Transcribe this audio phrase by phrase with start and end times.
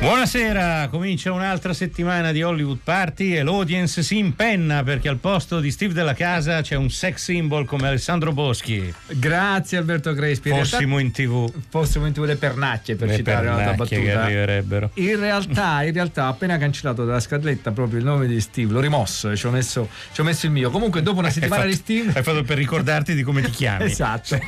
[0.00, 5.72] Buonasera, comincia un'altra settimana di Hollywood Party e l'audience si impenna perché al posto di
[5.72, 8.94] Steve della Casa c'è un sex symbol come Alessandro Boschi.
[9.08, 10.50] Grazie Alberto Crespi.
[10.50, 11.52] Fossimo in tv.
[11.68, 14.00] Fossimo in tv le pernacce per Le citare pernacchie battuta.
[14.00, 14.90] che arriverebbero.
[14.94, 18.80] In realtà, in realtà ho appena cancellato dalla scaletta proprio il nome di Steve, l'ho
[18.80, 20.70] rimosso e ci ho messo, ci ho messo il mio.
[20.70, 22.12] Comunque dopo una settimana Hai di fatto- Steve...
[22.16, 23.84] Hai fatto per ricordarti di come ti chiami.
[23.90, 24.38] Esatto.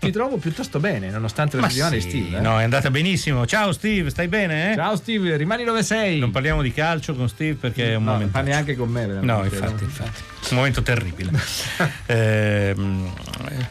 [0.00, 2.38] Ti trovo piuttosto bene, nonostante la Ma settimana sì, di Steve.
[2.38, 2.40] eh.
[2.40, 3.46] no, è andata benissimo.
[3.46, 4.72] Ciao Steve, stai bene?
[4.72, 4.74] eh?
[4.74, 6.18] Ciao Steve, rimani dove sei.
[6.18, 8.38] Non parliamo di calcio con Steve perché è un no, non momento.
[8.38, 9.06] fa neanche con me.
[9.06, 10.22] No, infatti, infatti.
[10.50, 11.30] Un momento terribile.
[12.08, 13.10] Ehm,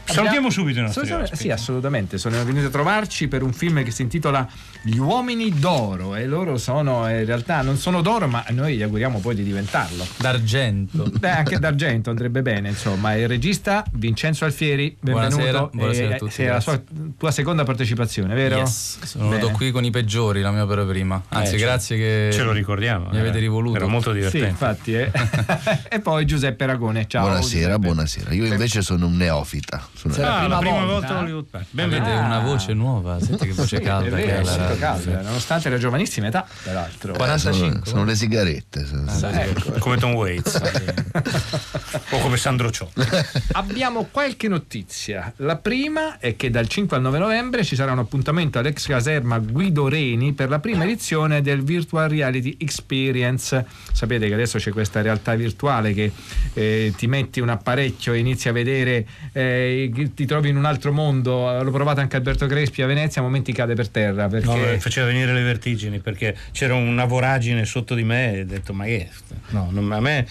[0.03, 1.43] salutiamo subito i nostri Sono- ospiti.
[1.43, 2.17] Sì, assolutamente.
[2.17, 4.45] Sono venuti a trovarci per un film che si intitola
[4.81, 6.15] Gli uomini d'oro.
[6.15, 9.43] E loro sono, eh, in realtà, non sono d'oro, ma noi gli auguriamo poi di
[9.43, 10.05] diventarlo.
[10.17, 11.09] D'argento.
[11.17, 13.15] Beh, anche d'argento andrebbe bene, insomma.
[13.15, 15.35] Il regista Vincenzo Alfieri, benvenuto.
[15.37, 16.81] Buonasera, buonasera a Eh, tutti, Sei la sua,
[17.17, 18.57] tua seconda partecipazione, vero?
[18.57, 21.23] Yes, sono venuto qui con i peggiori, la mia per prima.
[21.29, 23.05] Anzi, Eh, ce- grazie che Ce lo ricordiamo.
[23.09, 23.77] mi avete era- rivoluto.
[23.77, 24.47] Era molto Sì, divertente.
[24.49, 24.93] infatti.
[24.93, 25.11] eh.
[25.89, 27.21] e poi Giuseppe Ragone, ciao.
[27.23, 27.77] buonasera, Giuseppe.
[27.85, 28.33] buonasera.
[28.33, 29.87] Io invece sono un neofita.
[29.93, 30.91] Sono- Ah, la prima prima volta?
[30.93, 31.45] volta a Hollywood.
[31.51, 32.09] Avete Benvenuto.
[32.11, 32.19] Ah.
[32.25, 35.69] una voce nuova, senti che voce Sì, calda è che vero, è la calda, nonostante
[35.69, 37.13] la giovanissima età, peraltro.
[37.13, 37.69] eh, 45.
[37.69, 38.85] sono, sono le sigarette.
[38.85, 39.71] sono- Ecco.
[39.79, 40.61] Come Tom Waits.
[42.11, 43.01] o come Sandro Ciotti.
[43.53, 45.31] Abbiamo qualche notizia.
[45.37, 49.39] La prima è che dal 5 al 9 novembre ci sarà un appuntamento all'ex caserma
[49.39, 53.65] Guido Reni per la prima edizione del Virtual Reality Experience.
[53.91, 56.11] Sapete che adesso c'è questa realtà virtuale che
[56.55, 60.91] eh, ti metti un apparecchio e inizi a vedere, eh, ti trovi in un altro
[60.91, 61.61] mondo.
[61.61, 65.05] L'ho provato anche Alberto Crespi a Venezia, a momenti cade per terra perché No, faceva
[65.05, 69.09] venire le vertigini perché c'era una voragine sotto di me e ho detto ma che?
[69.49, 70.25] No, non- a me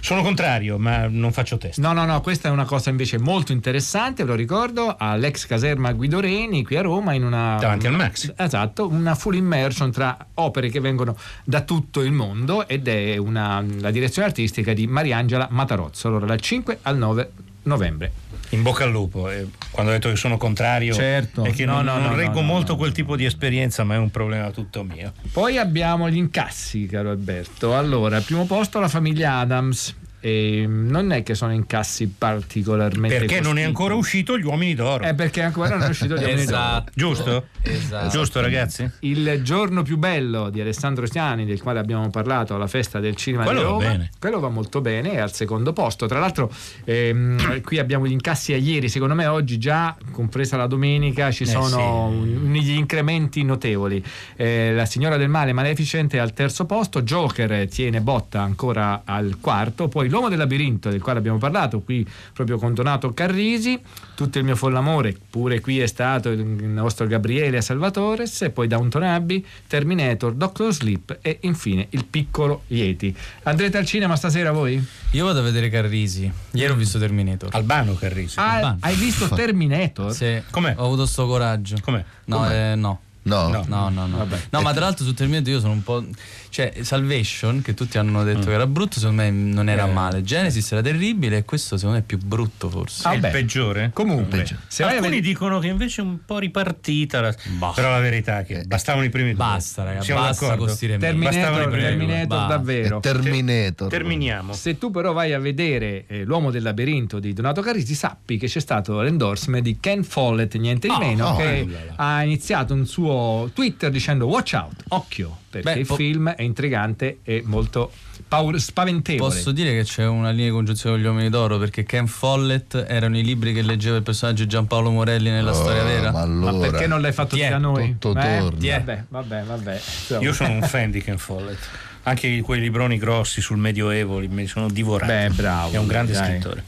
[0.00, 1.78] sono contrario ma non faccio test.
[1.78, 5.92] No, no, no, questa è una cosa invece molto interessante, ve lo ricordo, all'ex caserma
[5.92, 8.32] Guido Reni qui a Roma in una Davanti al Max.
[8.36, 13.64] Esatto, una full immersion tra opere che vengono da tutto il mondo ed è una,
[13.78, 17.32] la direzione artistica di Mariangela Matarozzo, allora dal 5 al 9
[17.68, 18.12] novembre.
[18.50, 19.30] In bocca al lupo.
[19.30, 21.44] E quando ho detto che sono contrario Certo.
[21.44, 23.84] è che No, non, no, non no, reggo no, no, molto quel tipo di esperienza
[23.84, 25.12] ma è un problema tutto mio.
[25.32, 27.76] Poi abbiamo gli incassi, caro Alberto.
[27.76, 29.94] Allora, al primo posto la famiglia Adams.
[30.20, 35.04] E non è che sono incassi particolarmente Perché non è ancora uscito Gli Uomini d'Oro.
[35.04, 36.56] Eh, perché ancora non è uscito gli uomini d'oro.
[36.58, 36.92] Esatto.
[36.94, 37.46] Giusto?
[37.62, 38.08] Esatto.
[38.08, 38.90] Giusto ragazzi?
[39.00, 43.44] Il giorno più bello di Alessandro Stiani, del quale abbiamo parlato alla festa del cinema
[43.44, 43.84] Quello di va Roma.
[43.86, 44.10] bene.
[44.18, 46.06] Quello va molto bene, è al secondo posto.
[46.06, 46.50] Tra l'altro,
[46.84, 48.88] ehm, qui abbiamo gli incassi a ieri.
[48.88, 52.50] Secondo me, oggi già, compresa la domenica, ci Eh, sono sì.
[52.50, 54.02] degli incrementi notevoli.
[54.36, 59.36] Eh, la signora del male Maleficent è al terzo posto, Joker tiene botta ancora al
[59.40, 63.80] quarto, poi l'uomo del labirinto, del quale abbiamo parlato, qui proprio con Donato Carrisi.
[64.14, 69.02] Tutto il mio follamore, pure qui è stato il nostro Gabriele Salvatores, e poi Downton
[69.02, 73.14] Abbey, Terminator, Doctor Sleep e infine il piccolo Yeti.
[73.44, 74.84] Andrete al cinema stasera voi?
[75.12, 76.30] Io vado a vedere Carrisi.
[76.52, 77.50] Ieri ho visto Terminator.
[77.52, 78.38] Albano Carrisi.
[78.38, 78.76] Ah, Albano.
[78.80, 80.12] hai visto Terminator?
[80.12, 80.74] Sì, Com'è?
[80.76, 81.76] ho avuto sto coraggio.
[81.82, 82.04] Com'è?
[82.24, 83.00] No, eh, no.
[83.28, 83.64] No, No.
[83.68, 84.16] No, no, no.
[84.18, 84.38] Vabbè.
[84.50, 86.04] No, ma tra l'altro su Terminator io sono un po'.
[86.50, 89.92] Cioè, Salvation, che tutti hanno detto che era brutto, secondo me non era Eh.
[89.92, 90.22] male.
[90.22, 93.06] Genesis era terribile e questo secondo me è più brutto forse.
[93.06, 93.90] Ah, È il peggiore?
[93.92, 94.56] Comunque, Peggio.
[94.66, 97.72] se Alcuni vedere- dicono che invece è un po' ripartita, la- Bah.
[97.74, 99.36] però la verità è che bastavano i primi due.
[99.36, 100.64] Basta, raga, Siamo basta d'accordo?
[100.64, 101.06] con sti remake.
[101.06, 101.80] Terminator, i primi due.
[101.88, 102.46] Terminator Basta.
[102.56, 103.00] davvero.
[103.00, 103.88] Terminator.
[103.90, 104.52] Terminiamo.
[104.54, 108.46] Se tu però vai a vedere eh, L'uomo del labirinto di Donato Carrisi, sappi che
[108.46, 111.92] c'è stato l'endorsement di Ken Follett, niente di Oh, meno, oh, che là.
[112.16, 113.12] ha iniziato un suo
[113.52, 117.90] Twitter dicendo watch out, occhio, perché Beh, il po- film è intrigante e molto
[118.28, 119.32] paur- spaventevole.
[119.34, 122.84] Posso dire che c'è una linea di congiunzione con gli uomini d'oro perché Ken Follett
[122.88, 126.10] erano i libri che leggeva il personaggio Giampaolo Morelli nella Oh, storia vera.
[126.10, 127.96] Ma Ma allora, perché non l'hai fatto è, da noi?
[127.98, 128.38] tutto Eh?
[128.38, 128.78] torna.
[128.78, 129.80] Vabbè, vabbè, vabbè.
[130.20, 131.58] Io sono un fan di Ken Follett.
[132.04, 135.12] Anche quei libroni grossi sul Medioevo li- me li sono divorati.
[135.12, 136.24] Beh, bravo, È un grande dai.
[136.30, 136.64] scrittore.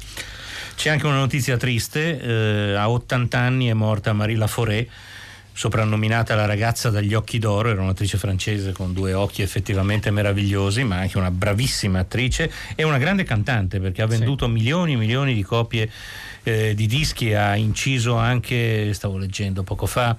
[0.76, 4.87] C'è anche una notizia triste: eh, a 80 anni è morta Marie Laforêt,
[5.52, 7.70] soprannominata la ragazza dagli occhi d'oro.
[7.70, 12.99] Era un'attrice francese con due occhi effettivamente meravigliosi, ma anche una bravissima attrice e una
[12.99, 15.91] grande cantante perché ha venduto milioni e milioni di copie
[16.43, 17.35] eh, di dischi.
[17.35, 20.17] Ha inciso anche, stavo leggendo poco fa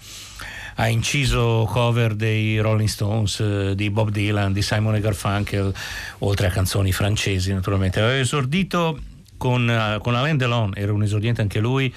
[0.75, 5.74] ha inciso cover dei Rolling Stones, eh, di Bob Dylan, di Simon e Garfunkel,
[6.19, 8.00] oltre a canzoni francesi naturalmente.
[8.00, 9.00] Aveva esordito
[9.38, 11.94] con, eh, con Alain Delon, era un esordiente anche lui,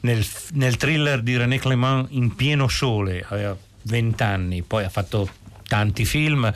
[0.00, 5.28] nel, nel thriller di René Clément In pieno sole, aveva 20 anni, poi ha fatto
[5.66, 6.52] tanti film.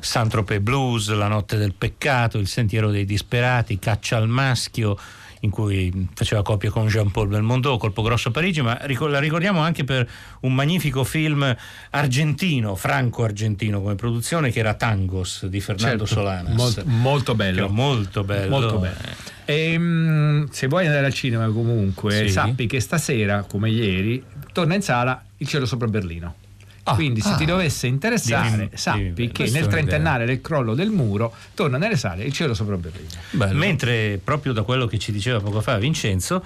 [0.00, 4.98] Saint-Tropez Blues, La notte del peccato, Il sentiero dei disperati, Caccia al maschio,
[5.44, 9.84] in cui faceva coppia con Jean-Paul Belmondo, Colpo Grosso a Parigi, ma la ricordiamo anche
[9.84, 10.08] per
[10.40, 11.54] un magnifico film
[11.90, 16.54] argentino, franco-argentino come produzione, che era Tangos di Fernando Certo, Solanas.
[16.54, 17.68] mol- molto bello.
[17.68, 18.50] Molto bello.
[18.50, 19.30] Molto bello.
[19.44, 22.28] E, se vuoi andare al cinema comunque, Sì.
[22.28, 24.22] sappi che stasera, come ieri,
[24.52, 26.36] torna in sala Il cielo sopra Berlino.
[26.84, 31.32] Quindi se ti dovesse interessare, Dimmi, sappi dimmi, che nel trentennale del crollo del muro
[31.54, 33.08] torna nelle sale Il cielo sopra Berlino.
[33.30, 33.56] Bello.
[33.56, 36.44] Mentre proprio da quello che ci diceva poco fa Vincenzo,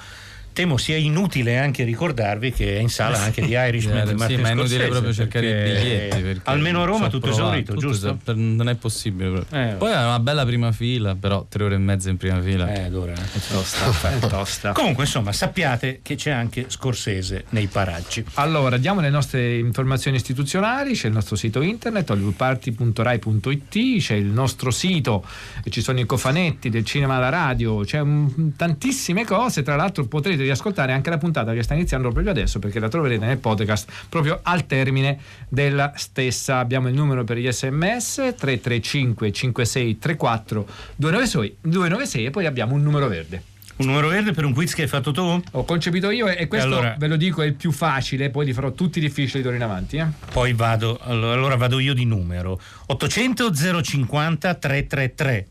[0.57, 4.41] temo sia inutile anche ricordarvi che è in sala anche di Irishman di sì, Martin
[4.41, 6.23] ma è inutile Scorsese, proprio cercare i biglietti.
[6.23, 8.07] perché Almeno a Roma tutto provato, esaurito, tutto giusto?
[8.07, 9.31] esa- per- non è possibile.
[9.33, 9.61] proprio.
[9.61, 12.73] Eh, Poi è una bella prima fila, però tre ore e mezza in prima fila.
[12.73, 13.17] Eh, allora, eh.
[13.17, 14.73] È tosta, è tosta.
[14.73, 18.25] Comunque, insomma, sappiate che c'è anche Scorsese nei paraggi.
[18.35, 24.71] Allora, diamo le nostre informazioni istituzionali, c'è il nostro sito internet hollywoodparty.rai.it, c'è il nostro
[24.71, 25.25] sito,
[25.69, 30.45] ci sono i cofanetti del cinema alla radio, c'è un- tantissime cose, tra l'altro potrete
[30.47, 34.41] riascoltare anche la puntata che sta iniziando proprio adesso perché la troverete nel podcast proprio
[34.43, 36.59] al termine della stessa.
[36.59, 40.67] Abbiamo il numero per gli sms 335 5634
[40.97, 43.43] 296 296 e poi abbiamo un numero verde.
[43.77, 45.43] Un numero verde per un quiz che hai fatto tu?
[45.53, 48.55] Ho concepito io e questo allora- ve lo dico è il più facile, poi li
[48.55, 49.99] farò tutti difficili d'ora in avanti.
[49.99, 50.07] Eh?
[50.33, 52.59] Poi vado, allora, allora vado io di numero.
[52.87, 53.53] 800
[53.83, 55.47] 050 333.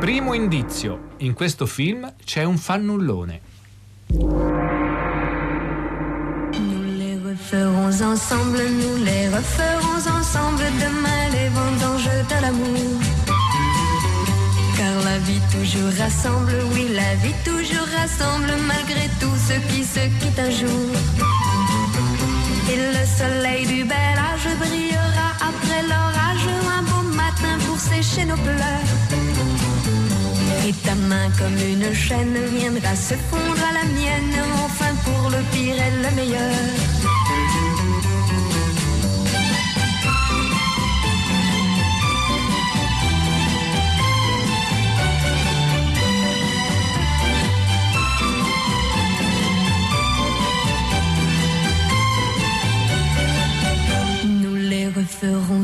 [0.00, 3.40] Primo indizio, in questo film c'è un fannullone.
[6.58, 13.00] Nous les referons ensemble, nous les referons ensemble demain les vendanges de l'amour.
[14.76, 20.00] Car la vie toujours rassemble, oui la vie toujours rassemble malgré tout ce qui se
[20.20, 20.90] quitte un jour.
[22.70, 26.46] Et le soleil du bel âge brillera après l'orage
[26.78, 29.03] un beau matin pour sécher nos pleurs.
[30.66, 34.34] Et ta main comme une chaîne viendra se fondre à la mienne,
[34.64, 36.93] enfin pour le pire et le meilleur.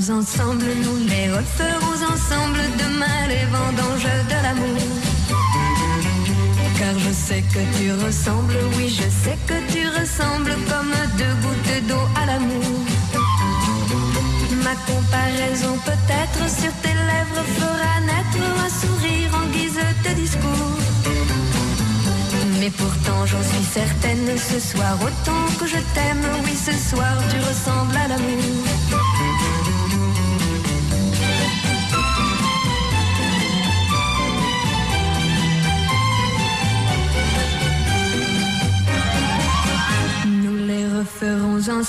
[0.09, 4.81] Ensemble, nous les referons ensemble demain les vendanges de l'amour.
[6.79, 11.87] Car je sais que tu ressembles, oui je sais que tu ressembles comme deux gouttes
[11.89, 12.81] d'eau à l'amour.
[14.65, 20.79] Ma comparaison peut-être sur tes lèvres fera naître un sourire en guise de discours.
[22.59, 27.37] Mais pourtant j'en suis certaine, ce soir autant que je t'aime, oui ce soir tu
[27.37, 29.10] ressembles à l'amour.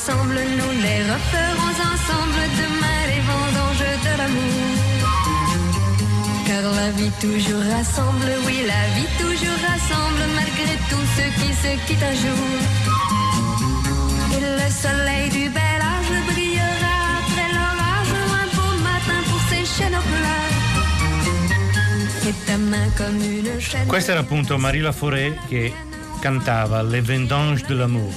[0.02, 4.66] Ensemble, nous les referons ensemble demain les vendanges de l'amour.
[6.48, 11.72] Car la vie toujours rassemble, oui la vie toujours rassemble malgré tout ce qui se
[11.86, 12.48] quitte un jour.
[14.36, 20.06] Et le soleil du bel âge brillera après l'orage un beau matin pour sécher nos
[20.12, 20.58] pleurs.
[22.28, 23.88] Et ta main comme une chaîne.
[23.88, 25.74] Questa era appunto Marila Fauré che
[26.22, 28.14] cantava Le Vendange de l'amour,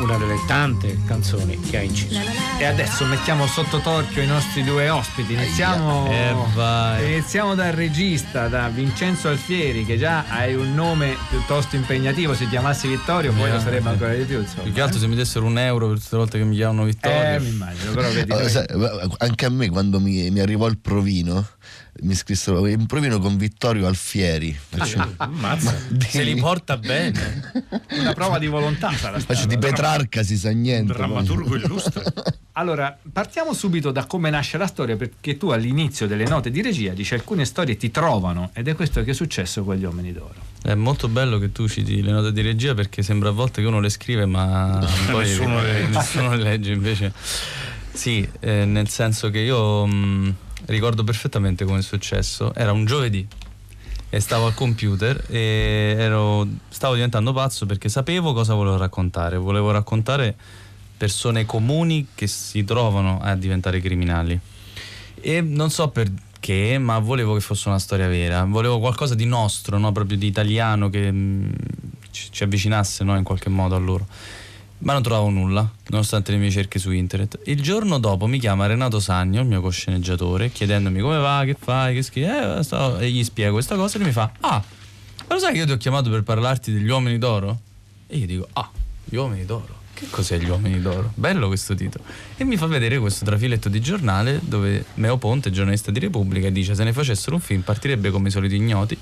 [0.00, 2.18] una delle tante canzoni che ha inciso.
[2.58, 5.32] E adesso mettiamo sotto torchio i nostri due ospiti.
[5.32, 12.34] Iniziamo, Eh, iniziamo dal regista, da Vincenzo Alfieri, che già hai un nome piuttosto impegnativo.
[12.34, 14.40] Se chiamassi Vittorio, poi Eh, lo sarebbe ancora di più.
[14.40, 14.62] Insomma.
[14.62, 16.84] Più che altro se mi dessero un euro per tutte le volte che mi chiamano
[16.84, 17.34] Vittorio.
[17.34, 18.30] Eh, mi immagino, però vedi.
[18.30, 21.46] Allora, noi- sai, anche a me quando mi, mi arrivò il provino
[22.00, 25.74] mi scrissero un provino con Vittorio Alfieri faccio, Ammazza.
[25.98, 27.50] Se li porta bene.
[27.98, 29.46] una prova di volontà sarà faccio stata.
[29.48, 32.04] di Petrarca si sa niente Drammaturgo illustre.
[32.58, 36.92] Allora, partiamo subito da come nasce la storia, perché tu all'inizio delle note di regia
[36.92, 40.34] dici alcune storie ti trovano ed è questo che è successo con gli uomini d'oro.
[40.60, 43.68] È molto bello che tu citi le note di regia perché sembra a volte che
[43.68, 45.88] uno le scrive ma poi Nessuno le legge.
[45.98, 47.12] nessuno le legge invece.
[47.92, 50.34] Sì, eh, nel senso che io mh,
[50.68, 52.54] ricordo perfettamente come è successo.
[52.54, 53.26] Era un giovedì
[54.10, 59.36] e stavo al computer e ero- stavo diventando pazzo perché sapevo cosa volevo raccontare.
[59.36, 60.36] Volevo raccontare
[60.96, 64.38] persone comuni che si trovano a diventare criminali.
[65.20, 68.44] E non so perché, ma volevo che fosse una storia vera.
[68.44, 69.92] Volevo qualcosa di nostro, no?
[69.92, 71.12] proprio di italiano che
[72.10, 73.16] ci, ci avvicinasse no?
[73.16, 74.06] in qualche modo a loro.
[74.80, 77.40] Ma non trovavo nulla, nonostante le mie ricerche su internet.
[77.44, 81.94] Il giorno dopo mi chiama Renato Sagno, il mio cosceneggiatore, chiedendomi come va, che fai,
[81.94, 84.62] che schifo, eh, sto- e gli spiego questa cosa e lui mi fa, ah,
[85.26, 87.60] ma lo sai che io ti ho chiamato per parlarti degli uomini d'oro?
[88.06, 88.70] E io dico, ah,
[89.04, 89.76] gli uomini d'oro.
[89.92, 91.10] Che cos'è gli uomini d'oro?
[91.14, 92.04] Bello questo titolo.
[92.36, 96.76] E mi fa vedere questo trafiletto di giornale dove Meo Ponte, giornalista di Repubblica, dice
[96.76, 98.96] se ne facessero un film partirebbe come i soliti ignoti,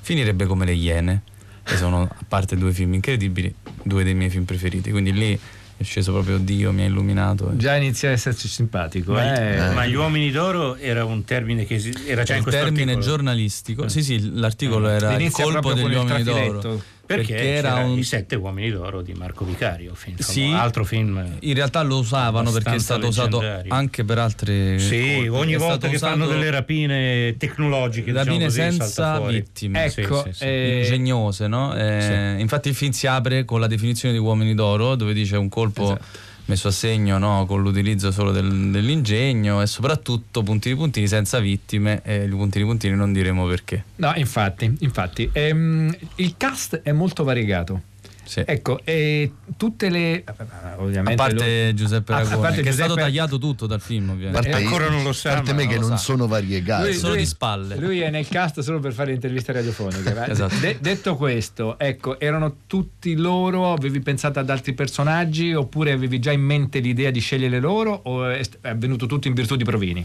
[0.00, 1.22] finirebbe come le Iene.
[1.64, 4.90] E sono, a parte due film incredibili, due dei miei film preferiti.
[4.90, 5.38] Quindi lì
[5.76, 7.56] è sceso proprio Dio, mi ha illuminato.
[7.56, 9.12] Già inizia a esserci simpatico.
[9.12, 9.72] Ma, eh.
[9.72, 11.76] ma gli uomini d'oro era un termine che
[12.06, 13.00] era già in il questo termine articolo.
[13.00, 13.88] giornalistico.
[13.88, 16.82] Sì, sì, l'articolo era il Inizia colpo proprio degli il uomini d'oro.
[17.16, 20.52] Perché, era c'era un i sette uomini d'oro di Marco Vicario film, insomma, Sì.
[20.52, 25.28] altro film In realtà lo usavano perché è stato usato anche per altre sì, colpi.
[25.28, 29.84] ogni È volta che fanno usato delle rapine tecnologiche rapine diciamo così, senza vittime.
[29.84, 30.44] Ecco, sì, sì.
[30.44, 31.74] eh, ingegnose, no?
[31.74, 35.48] Eh, Infatti il film si apre con la definizione di uomini d'oro, dove dice un
[35.48, 36.28] colpo Esatto.
[36.50, 37.46] Messo a segno no?
[37.46, 42.96] con l'utilizzo solo del- dell'ingegno e soprattutto puntini puntini senza vittime e i puntini puntini
[42.96, 43.84] non diremo perché.
[43.96, 45.30] No, infatti, infatti.
[45.32, 47.82] Ehm, il cast è molto variegato.
[48.30, 48.44] Sì.
[48.46, 50.22] Ecco, e tutte le...
[50.24, 53.80] a Ovviamente parte Giuseppe A- a Ragone, parte che è stato Giuseppe- tagliato tutto dal
[53.80, 54.48] film A ovviamente.
[54.50, 56.04] parte, ancora non lo sa, a parte me che non lo non sa.
[56.04, 56.84] sono variegati.
[56.84, 57.76] Lui- solo di spalle.
[57.76, 60.14] Lui è nel cast solo per fare interviste radiofoniche.
[60.30, 60.54] Esatto.
[60.60, 63.72] De- detto questo, ecco, erano tutti loro?
[63.72, 68.28] Avevi pensato ad altri personaggi oppure avevi già in mente l'idea di scegliere loro o
[68.28, 70.04] è st- è avvenuto tutto in virtù di Provini?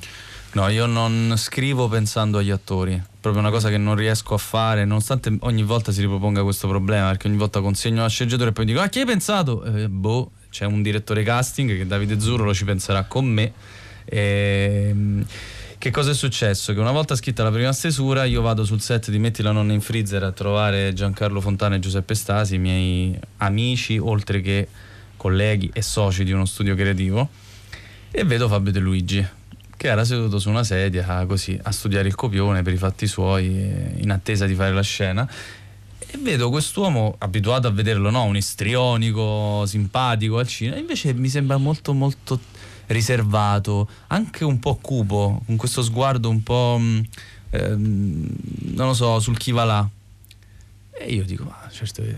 [0.55, 4.85] No, io non scrivo pensando agli attori, proprio una cosa che non riesco a fare,
[4.85, 8.63] nonostante ogni volta si riproponga questo problema, perché ogni volta consegno la sceneggiatura e poi
[8.63, 9.65] dico, ah, chi hai pensato?
[9.65, 13.51] Eh, boh, c'è un direttore casting che Davide Zurlo ci penserà con me.
[14.05, 15.25] Ehm,
[15.77, 16.73] che cosa è successo?
[16.73, 19.73] Che una volta scritta la prima stesura io vado sul set di Metti la nonna
[19.73, 24.69] in freezer a trovare Giancarlo Fontana e Giuseppe Stasi, i miei amici, oltre che
[25.17, 27.27] colleghi e soci di uno studio creativo,
[28.09, 29.27] e vedo Fabio De Luigi
[29.77, 33.45] che era seduto su una sedia così a studiare il copione per i fatti suoi
[33.97, 35.29] in attesa di fare la scena.
[35.99, 41.57] E vedo quest'uomo abituato a vederlo no un istrionico simpatico al cinema invece mi sembra
[41.57, 42.39] molto molto
[42.87, 47.03] riservato anche un po' cupo con questo sguardo un po' mh,
[47.49, 48.27] ehm,
[48.75, 49.89] non lo so sul chi va là.
[50.97, 52.15] E io dico ma certo eh,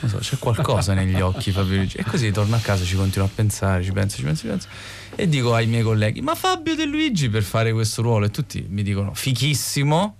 [0.00, 1.96] non so, c'è qualcosa negli occhi Fabio Luigi.
[1.96, 4.68] E così torno a casa ci continuo a pensare ci penso ci penso ci penso.
[5.14, 8.26] E dico ai miei colleghi ma Fabio De Luigi per fare questo ruolo?
[8.26, 10.16] E tutti mi dicono fichissimo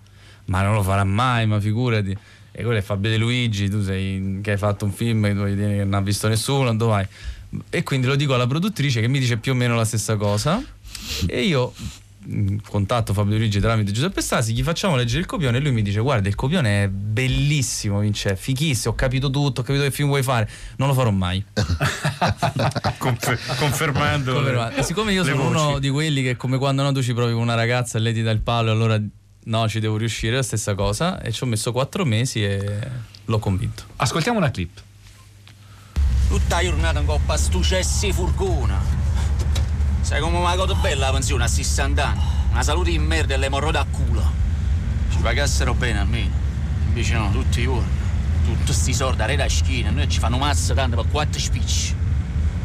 [0.47, 2.17] ma non lo farà mai ma figurati.
[2.55, 5.45] E quello è Fabio De Luigi tu sei che hai fatto un film che, tu
[5.45, 7.07] che non ha visto nessuno dove vai?
[7.69, 10.63] E quindi lo dico alla produttrice che mi dice più o meno la stessa cosa.
[11.27, 11.73] E io
[12.69, 16.01] contatto Fabio Luigi tramite Giuseppe Stasi gli facciamo leggere il copione e lui mi dice
[16.01, 20.23] guarda il copione è bellissimo Vince fichissimo ho capito tutto ho capito che film vuoi
[20.23, 21.45] fare non lo farò mai
[22.99, 24.77] Confer- confermando Confermato.
[24.77, 25.57] E siccome io sono voci.
[25.57, 28.13] uno di quelli che come quando no, tu ci provi con una ragazza e lei
[28.15, 29.01] ti dà il palo e allora
[29.45, 32.79] no ci devo riuscire è la stessa cosa e ci ho messo quattro mesi e
[33.25, 34.81] l'ho convinto Ascoltiamo una clip.
[36.29, 39.02] Tutta giornata in coppa a stu cessi furgona.
[40.03, 42.21] Sai come ha godo bella la pensione a 60 anni?
[42.51, 44.31] Una salute in merda e le morrode a culo.
[45.11, 46.35] Ci pagassero bene almeno.
[46.87, 48.01] Invece no, tutti i giorni.
[48.45, 51.95] Tutti sti soldi a rete a schiena, noi ci fanno massa tanto per quattro spicci.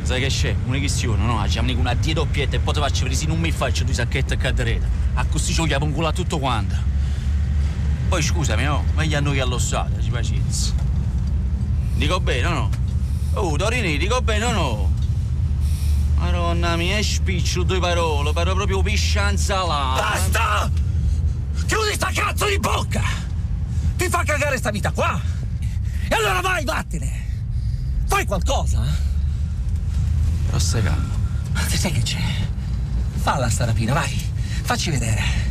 [0.01, 0.55] Sai che c'è?
[0.65, 1.37] Una questione, no?
[1.37, 4.33] Facciamo una die doppietta e poi ti faccio vedere se non mi faccio due sacchetti
[4.33, 4.87] a cadereta.
[5.13, 6.75] A così ci vogliamo un culo a tutto quanto.
[8.09, 8.83] Poi scusami, no?
[8.95, 10.73] Meglio a noi che allo Stato, ci pazienza.
[11.93, 12.69] Dico bene o no?
[13.33, 14.96] Oh, Torini, dico bene o no?
[16.47, 19.95] Madonna mia, è spiccio due parole, però proprio piscianza là.
[19.97, 20.71] Basta!
[21.65, 23.03] Chiudi sta cazzo di bocca!
[23.97, 25.19] Ti fa cagare sta vita qua!
[26.07, 27.25] E allora vai, vattene!
[28.05, 28.81] Fai qualcosa!
[30.45, 31.15] Però stai calmo.
[31.51, 32.23] Ma sai che c'è?
[33.17, 34.17] Falla sta rapina, vai!
[34.61, 35.46] Facci vedere!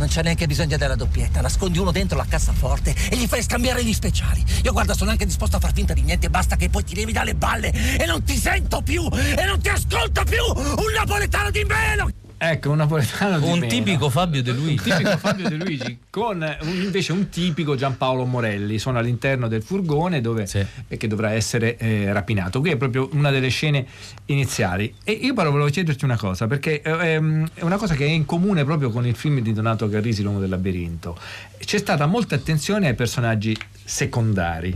[0.00, 3.84] Non c'è neanche bisogno della doppietta, nascondi uno dentro la cassaforte e gli fai scambiare
[3.84, 4.42] gli speciali.
[4.64, 7.12] Io guarda, sono anche disposto a far finta di niente, basta che poi ti levi
[7.12, 10.42] dalle balle e non ti sento più e non ti ascolto più!
[10.54, 12.29] Un napoletano di meno!
[12.42, 13.66] Ecco, un napoletano di un meno.
[13.66, 18.24] tipico Fabio De un Luigi tipico Fabio De Luigi con un- invece un tipico Giampaolo
[18.24, 20.64] Morelli sono all'interno del furgone dove, Sì.
[20.88, 23.84] e che dovrà essere eh, rapinato qui è proprio una delle scene
[24.26, 28.06] iniziali e io però volevo chiederti una cosa perché eh, ehm, è una cosa che
[28.06, 31.18] è in comune proprio con il film di Donato Carrisi L'uomo del labirinto
[31.62, 33.54] c'è stata molta attenzione ai personaggi
[33.84, 34.74] secondari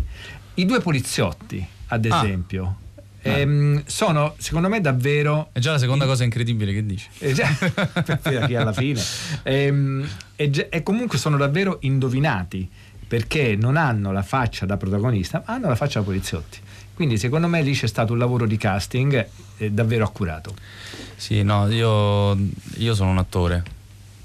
[0.56, 2.20] i due poliziotti ad Ah.
[3.24, 7.32] Esempio ehm, sono secondo me davvero è già la seconda cosa incredibile che dici eh,
[7.32, 7.48] già,
[8.20, 9.00] per chi alla fine.
[9.42, 12.68] Ehm, e, e comunque sono davvero indovinati
[13.06, 16.58] perché non hanno la faccia da protagonista, ma hanno la faccia da poliziotti.
[16.94, 19.26] Quindi secondo me lì c'è stato un lavoro di casting
[19.58, 20.54] eh, davvero accurato.
[21.16, 22.36] Sì, no, io,
[22.76, 23.62] io sono un attore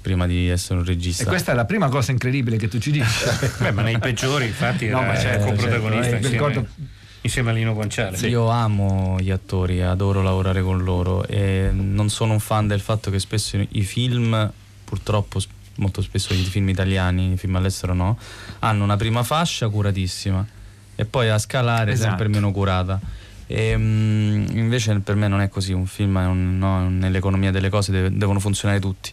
[0.00, 1.22] prima di essere un regista.
[1.24, 3.24] E questa è la prima cosa incredibile che tu ci dici.
[3.58, 6.68] Beh, ma nei peggiori, infatti, No, era ma certo, coprotagonista certo, eh, insieme, ricordo-
[7.22, 8.16] insieme a Lino Guanciale.
[8.28, 13.10] Io amo gli attori, adoro lavorare con loro e non sono un fan del fatto
[13.10, 14.50] che spesso i film,
[14.84, 15.40] purtroppo
[15.76, 18.18] molto spesso i film italiani, i film all'estero no,
[18.60, 20.46] hanno una prima fascia curatissima
[20.94, 22.08] e poi a scalare Esatto.
[22.08, 23.00] sempre meno curata.
[23.46, 27.68] E, mm, invece per me non è così, un film è un- no, nell'economia delle
[27.68, 29.10] cose deve- devono funzionare tutti.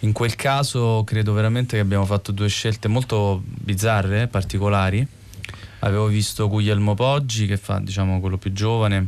[0.00, 5.06] In quel caso credo veramente che abbiamo fatto due scelte molto bizzarre, particolari.
[5.84, 9.06] Avevo visto Guglielmo Poggi che fa diciamo quello più giovane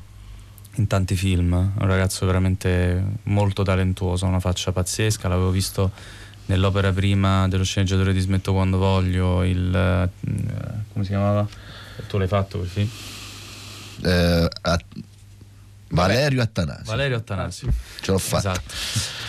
[0.74, 5.90] in tanti film, è un ragazzo veramente molto talentuoso, ha una faccia pazzesca, l'avevo visto
[6.46, 10.10] nell'opera prima dello sceneggiatore di Smetto quando voglio, il eh,
[10.92, 11.48] come si chiamava?
[12.08, 12.90] Tu l'hai fatto quel film?
[14.04, 14.80] Eh, a-
[15.88, 16.84] Valerio Attanasio.
[16.84, 17.72] Valerio Attanasio.
[18.02, 18.50] Ce l'ho fatta.
[18.50, 18.74] Esatto.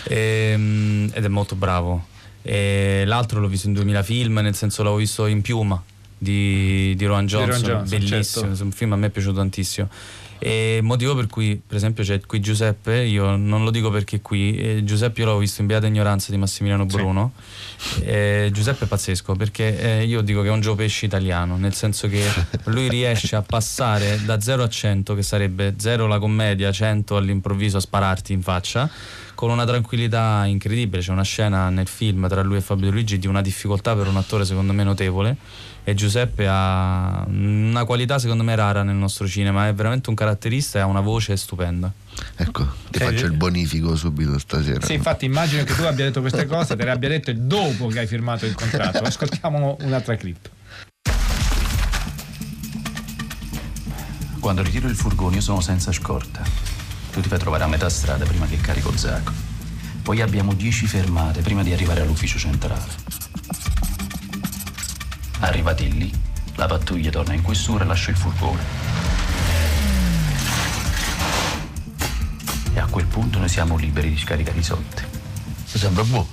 [0.08, 2.08] Ehm, ed è molto bravo.
[2.42, 5.82] E l'altro l'ho visto in 2000 film, nel senso l'avevo visto in Piuma
[6.18, 8.64] di, di Rowan Rowan Johnson, Johnson, bellissimo, certo.
[8.64, 9.88] un film a me è piaciuto tantissimo.
[10.40, 14.56] E motivo per cui, per esempio, c'è qui Giuseppe, io non lo dico perché qui,
[14.56, 17.32] eh, Giuseppe io l'ho visto in Beata Ignoranza di Massimiliano Bruno.
[18.02, 21.74] Eh, Giuseppe è pazzesco perché eh, io dico che è un Gio Pesci italiano, nel
[21.74, 22.22] senso che
[22.66, 27.78] lui riesce a passare da 0 a 100, che sarebbe 0 la commedia, 100 all'improvviso
[27.78, 28.88] a spararti in faccia,
[29.38, 31.00] con una tranquillità incredibile.
[31.00, 34.16] C'è una scena nel film tra lui e Fabio Luigi di una difficoltà per un
[34.16, 35.36] attore secondo me notevole
[35.84, 40.78] e Giuseppe ha una qualità secondo me rara nel nostro cinema, è veramente un caratterista
[40.78, 41.88] e ha una voce stupenda.
[42.34, 44.84] Ecco, ti faccio il bonifico subito stasera.
[44.84, 48.00] Sì, infatti immagino che tu abbia detto queste cose, te le abbia dette dopo che
[48.00, 49.04] hai firmato il contratto.
[49.04, 50.50] Ascoltiamo un'altra clip.
[54.40, 56.67] Quando ritiro il furgone io sono senza scorta.
[57.12, 59.32] Tu ti fai trovare a metà strada prima che carico il sacco.
[60.02, 62.86] Poi abbiamo 10 fermate prima di arrivare all'ufficio centrale.
[65.40, 66.12] Arrivati lì,
[66.56, 68.62] la pattuglia torna in questura e lascia il furgone.
[72.74, 75.02] E a quel punto noi siamo liberi di scaricare i soldi.
[75.72, 76.28] Mi sembra buono.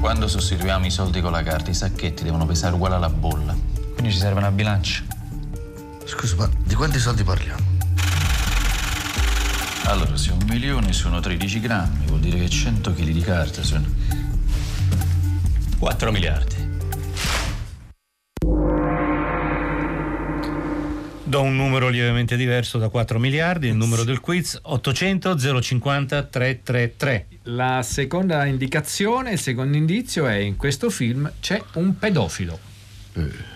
[0.00, 3.54] Quando sostituiamo i soldi con la carta, i sacchetti devono pesare uguale alla bolla.
[3.92, 5.02] Quindi ci serve una bilancia.
[6.04, 7.71] Scusa, ma di quanti soldi parliamo?
[9.84, 13.84] Allora, se un milione sono 13 grammi, vuol dire che 100 kg di carta sono
[15.78, 16.70] 4 miliardi.
[21.24, 27.26] Do un numero lievemente diverso da 4 miliardi, il numero del quiz 800 050 333.
[27.44, 32.58] La seconda indicazione, il secondo indizio è in questo film c'è un pedofilo.
[33.14, 33.51] You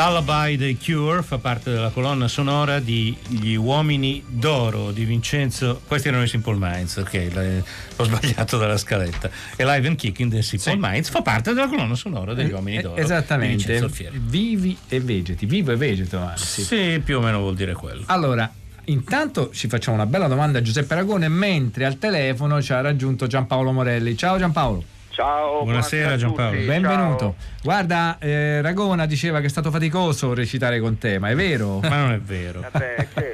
[0.00, 5.82] Lullaby dei Cure fa parte della colonna sonora di Gli uomini d'oro di Vincenzo.
[5.86, 7.62] Questi erano i Simple Minds, ok,
[7.96, 9.28] l'ho sbagliato dalla scaletta.
[9.56, 12.80] E Live and Kicking dei Simple Minds fa parte della colonna sonora degli uomini Eh,
[12.80, 12.96] d'oro.
[12.96, 13.90] Esattamente.
[14.12, 16.62] Vivi e vegeti, vivo e vegeto anzi.
[16.62, 18.02] Sì, più o meno vuol dire quello.
[18.06, 18.50] Allora,
[18.84, 23.26] intanto ci facciamo una bella domanda a Giuseppe Aragone mentre al telefono ci ha raggiunto
[23.26, 24.16] Giampaolo Morelli.
[24.16, 24.82] Ciao Giampaolo.
[25.10, 26.64] Ciao, Buonasera, Giampaolo.
[26.64, 27.34] Benvenuto.
[27.62, 31.80] Guarda, eh, Ragona diceva che è stato faticoso recitare con te, ma è vero?
[31.80, 32.60] Ma non è vero.
[32.60, 32.70] ciao.
[32.72, 33.29] Vabbè, è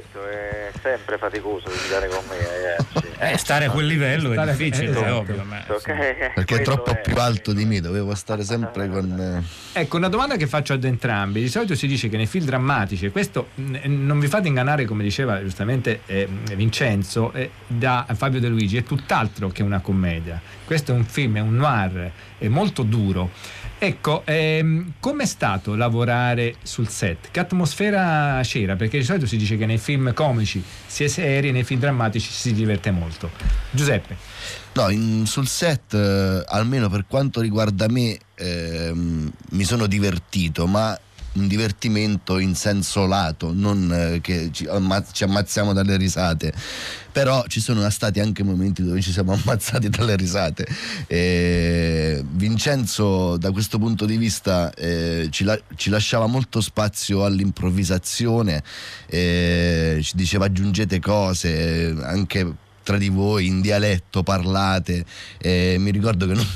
[0.87, 3.15] sempre faticoso visitare con me, ragazzi.
[3.19, 5.05] Eh, stare a quel livello è difficile, esatto.
[5.05, 5.43] è ovvio.
[5.43, 5.65] Ma...
[5.67, 7.01] Ok, Perché è troppo è.
[7.01, 9.43] più alto di me, dovevo stare sempre con...
[9.73, 11.41] eh, Ecco, una domanda che faccio ad entrambi.
[11.41, 15.03] Di solito si dice che nei film drammatici, e questo non vi fate ingannare, come
[15.03, 20.41] diceva giustamente eh, Vincenzo, eh, da Fabio De Luigi, è tutt'altro che una commedia.
[20.65, 23.31] Questo è un film, è un noir, è molto duro.
[23.79, 27.31] Ecco, ehm, com'è stato lavorare sul set?
[27.31, 28.75] Che atmosfera c'era?
[28.75, 32.31] Perché di solito si dice che nei film comici si è seri nei film drammatici
[32.31, 33.31] si diverte molto.
[33.71, 34.17] Giuseppe.
[34.73, 40.99] No, in- sul set, eh, almeno per quanto riguarda me, ehm, mi sono divertito, ma
[41.37, 46.53] un divertimento in senso lato, non eh, che ci, amma- ci ammazziamo dalle risate.
[47.13, 50.67] Però ci sono stati anche momenti dove ci siamo ammazzati dalle risate.
[51.07, 58.63] E Vincenzo, da questo punto di vista, eh, ci, la- ci lasciava molto spazio all'improvvisazione,
[59.07, 65.05] eh, ci diceva aggiungete cose, eh, anche tra di voi in dialetto parlate
[65.39, 66.47] e mi ricordo che non,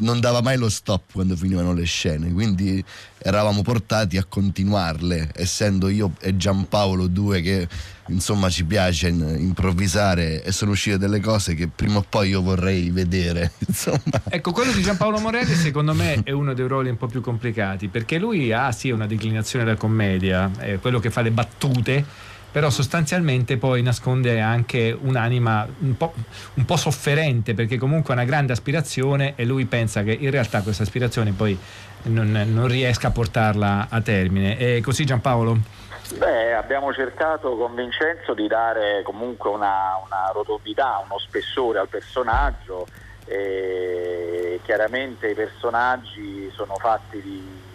[0.00, 2.84] non dava mai lo stop quando finivano le scene quindi
[3.16, 7.66] eravamo portati a continuarle essendo io e Giampaolo due che
[8.08, 12.90] insomma ci piace improvvisare e sono uscite delle cose che prima o poi io vorrei
[12.90, 14.22] vedere insomma.
[14.28, 17.88] Ecco, quello di Giampaolo Morelli secondo me è uno dei ruoli un po' più complicati,
[17.88, 22.04] perché lui ha sì una declinazione da commedia, è quello che fa le battute,
[22.50, 26.14] però sostanzialmente poi nasconde anche un'anima un po',
[26.54, 30.62] un po' sofferente, perché comunque ha una grande aspirazione e lui pensa che in realtà
[30.62, 31.58] questa aspirazione poi
[32.04, 34.58] non, non riesca a portarla a termine.
[34.58, 35.76] E così Giampaolo?
[36.16, 42.86] Beh, abbiamo cercato con Vincenzo di dare comunque una, una rotondità, uno spessore al personaggio
[43.26, 47.67] e chiaramente i personaggi sono fatti di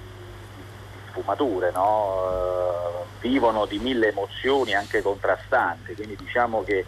[1.14, 3.04] sfumature, no?
[3.22, 6.86] Eh, vivono di mille emozioni anche contrastanti, quindi diciamo che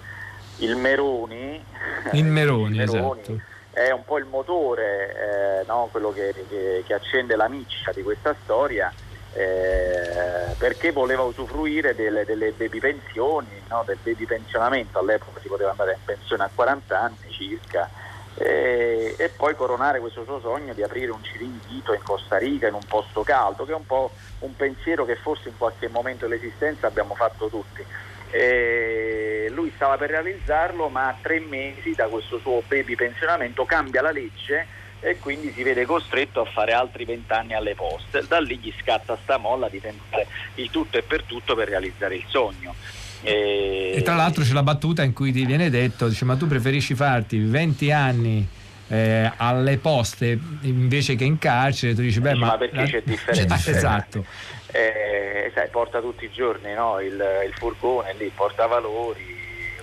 [0.57, 1.63] il Meroni,
[2.11, 3.39] Il Meroni, il Meroni esatto.
[3.71, 5.87] è un po' il motore, eh, no?
[5.91, 8.91] quello che, che- che accende la miccia di questa storia,
[9.33, 13.83] eh, perché voleva usufruire delle, delle baby pensioni, no?
[13.85, 17.89] del baby pensionamento, all'epoca si poteva andare in pensione a 40 anni circa,
[18.37, 22.73] e, e poi coronare questo suo sogno di aprire un ciringhito in Costa Rica, in
[22.73, 26.87] un posto caldo, che è un po' un pensiero che forse in qualche momento dell'esistenza
[26.87, 27.83] abbiamo fatto tutti.
[28.31, 34.01] E lui stava per realizzarlo, ma a tre mesi da questo suo baby pensionamento cambia
[34.01, 38.25] la legge e quindi si vede costretto a fare altri vent'anni alle poste.
[38.27, 42.15] Da lì gli scatta sta molla di tentare il tutto e per tutto per realizzare
[42.15, 42.75] il sogno.
[43.25, 46.47] E, E tra l'altro c'è la battuta in cui ti viene detto, dice, ma tu
[46.47, 48.47] preferisci farti 20 anni
[48.89, 53.53] eh, alle poste invece che in carcere, tu dici, beh, ma, ma perché c'è differenza?
[53.55, 54.25] Ah, esatto.
[54.71, 56.99] Eh, sai, porta tutti i giorni no?
[56.99, 59.23] il, il furgone lì, porta valori,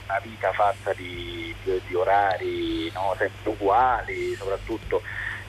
[0.06, 3.14] una vita fatta di, di- di orari no?
[3.18, 5.02] sempre uguali, soprattutto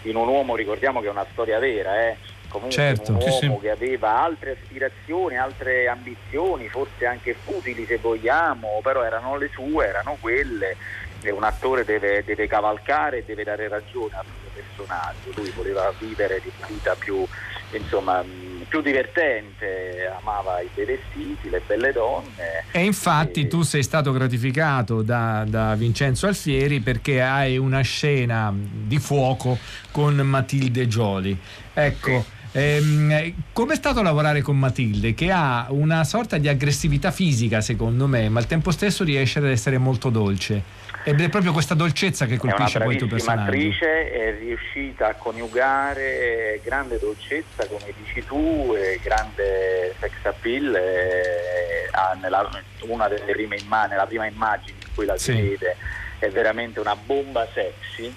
[0.04, 2.18] in un uomo, ricordiamo che è una storia vera, eh?
[2.54, 3.62] Comunque Certo, un sì, uomo sì.
[3.62, 9.88] che aveva altre aspirazioni, altre ambizioni, forse anche futili se vogliamo, però erano le sue,
[9.88, 10.78] erano quelle.
[11.22, 15.32] E un attore deve, deve cavalcare e deve dare ragione al suo personaggio.
[15.36, 17.26] Lui voleva vivere di una vita più,
[17.72, 18.24] insomma,
[18.68, 22.66] più divertente, amava i bei vestiti, le belle donne.
[22.72, 29.00] E infatti tu sei stato gratificato da, da Vincenzo Alfieri perché hai una scena di
[29.00, 29.58] fuoco
[29.92, 31.38] con Matilde Gioli.
[31.74, 38.08] Ecco, ehm, com'è stato lavorare con Matilde che ha una sorta di aggressività fisica secondo
[38.08, 40.82] me, ma al tempo stesso riesce ad essere molto dolce.
[41.06, 43.42] Ed è proprio questa dolcezza che È colpisce poi il tuo personaggio.
[43.42, 50.74] attrice, è riuscita a coniugare grande dolcezza, come dici tu, e grande sex appeal.
[50.76, 52.50] eh, ha nella,
[52.88, 55.42] una delle prime imma- nella prima immagine in cui la si Sì.
[55.42, 55.76] vede
[56.20, 58.14] è veramente una bomba sexy.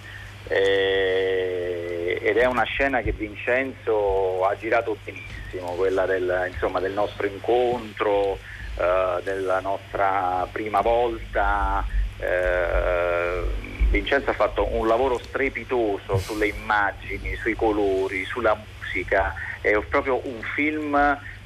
[0.48, 7.26] Eh, ed è una scena che Vincenzo ha girato benissimo, quella del, insomma, del nostro
[7.26, 8.38] incontro,
[8.78, 11.84] eh, della nostra prima volta.
[12.18, 13.42] Eh,
[13.90, 20.40] Vincenzo ha fatto un lavoro strepitoso sulle immagini, sui colori, sulla musica, è proprio un
[20.54, 20.94] film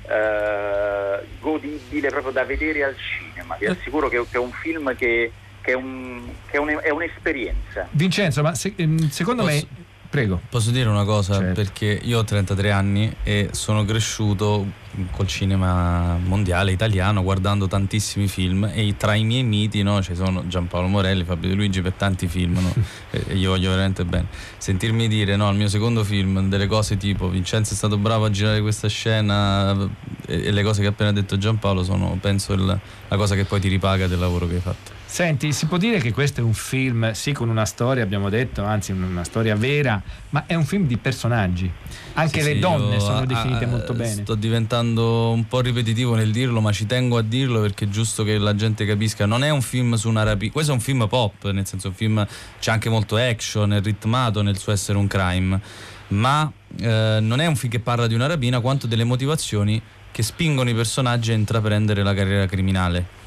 [0.09, 3.57] eh, godibile proprio da vedere al cinema.
[3.59, 5.31] Vi assicuro che, che è un film che,
[5.61, 7.87] che è, un- che è un- è un'esperienza.
[7.93, 9.67] Vincenzo, ma se- ehm, secondo me
[10.11, 10.41] Prego.
[10.49, 11.35] Posso dire una cosa?
[11.35, 11.55] Certo.
[11.55, 14.67] Perché io ho 33 anni e sono cresciuto
[15.13, 20.49] col cinema mondiale italiano guardando tantissimi film e tra i miei miti no, ci sono
[20.49, 22.75] Giampaolo Morelli, Fabio De Luigi per tanti film no?
[23.13, 24.27] e, e io voglio veramente bene.
[24.59, 28.31] Sentirmi dire no, al mio secondo film delle cose tipo Vincenzo è stato bravo a
[28.31, 29.77] girare questa scena
[30.27, 32.65] e, e le cose che ha appena detto Giampaolo sono penso il-
[33.07, 34.99] la cosa che poi ti ripaga del lavoro che hai fatto.
[35.11, 38.63] Senti, si può dire che questo è un film, sì, con una storia, abbiamo detto,
[38.63, 41.69] anzi una storia vera, ma è un film di personaggi.
[42.13, 44.23] Anche Sì, le sì, donne sono definite ah, molto bene.
[44.23, 48.23] Sto diventando un po' ripetitivo nel dirlo, ma ci tengo a dirlo perché è giusto
[48.23, 49.27] che la gente capisca.
[49.27, 51.95] Non è un film su una rapina, questo è un film pop, nel senso un
[51.95, 52.25] film
[52.61, 55.61] c'è anche molto action, è ritmato nel suo essere un crime,
[56.09, 60.23] ma eh, non è un film che parla di una rapina quanto delle motivazioni che
[60.23, 63.19] spingono i personaggi a intraprendere la carriera criminale.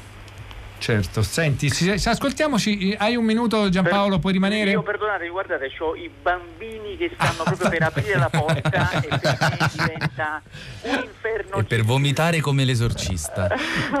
[0.84, 4.68] Certo, senti, si- se- ascoltiamoci, hai un minuto Giampaolo, puoi rimanere?
[4.72, 9.38] Io perdonate, guardate, ho i bambini che stanno proprio per aprire la porta e per
[9.40, 10.42] me diventa
[10.82, 11.56] un inferno.
[11.56, 13.48] E per vomitare come l'esorcista.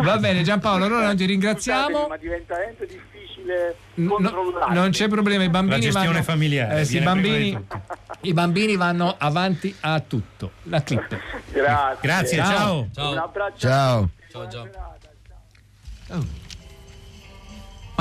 [0.02, 2.06] Va bene Giampaolo, allora noi ti ringraziamo.
[2.06, 4.74] Ma diventa veramente difficile No, controllare.
[4.74, 7.64] non c'è problema, i bambini La gestione vanno, familiare eh, sì, bambini,
[8.20, 10.50] i bambini vanno avanti a tutto.
[10.64, 11.18] La clip.
[11.50, 11.98] Grazie.
[12.02, 12.88] Grazie, ciao.
[12.94, 13.56] Un abbraccio.
[13.56, 14.10] Ciao.
[14.30, 14.68] Ciao, ciao.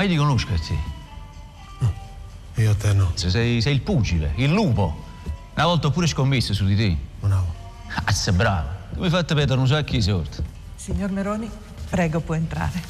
[0.03, 2.61] Ma io ti conosco a te.
[2.61, 3.11] Io a te no.
[3.15, 5.01] Sei, sei il pugile, il lupo.
[5.53, 6.97] Una volta ho pure scommesso su di te.
[7.21, 7.53] Bravo.
[8.03, 8.67] Ah, sei bravo.
[8.91, 10.43] Tu mi hai fatto perdere un sacco di sorti.
[10.75, 11.49] Signor Meroni,
[11.89, 12.83] prego, può entrare.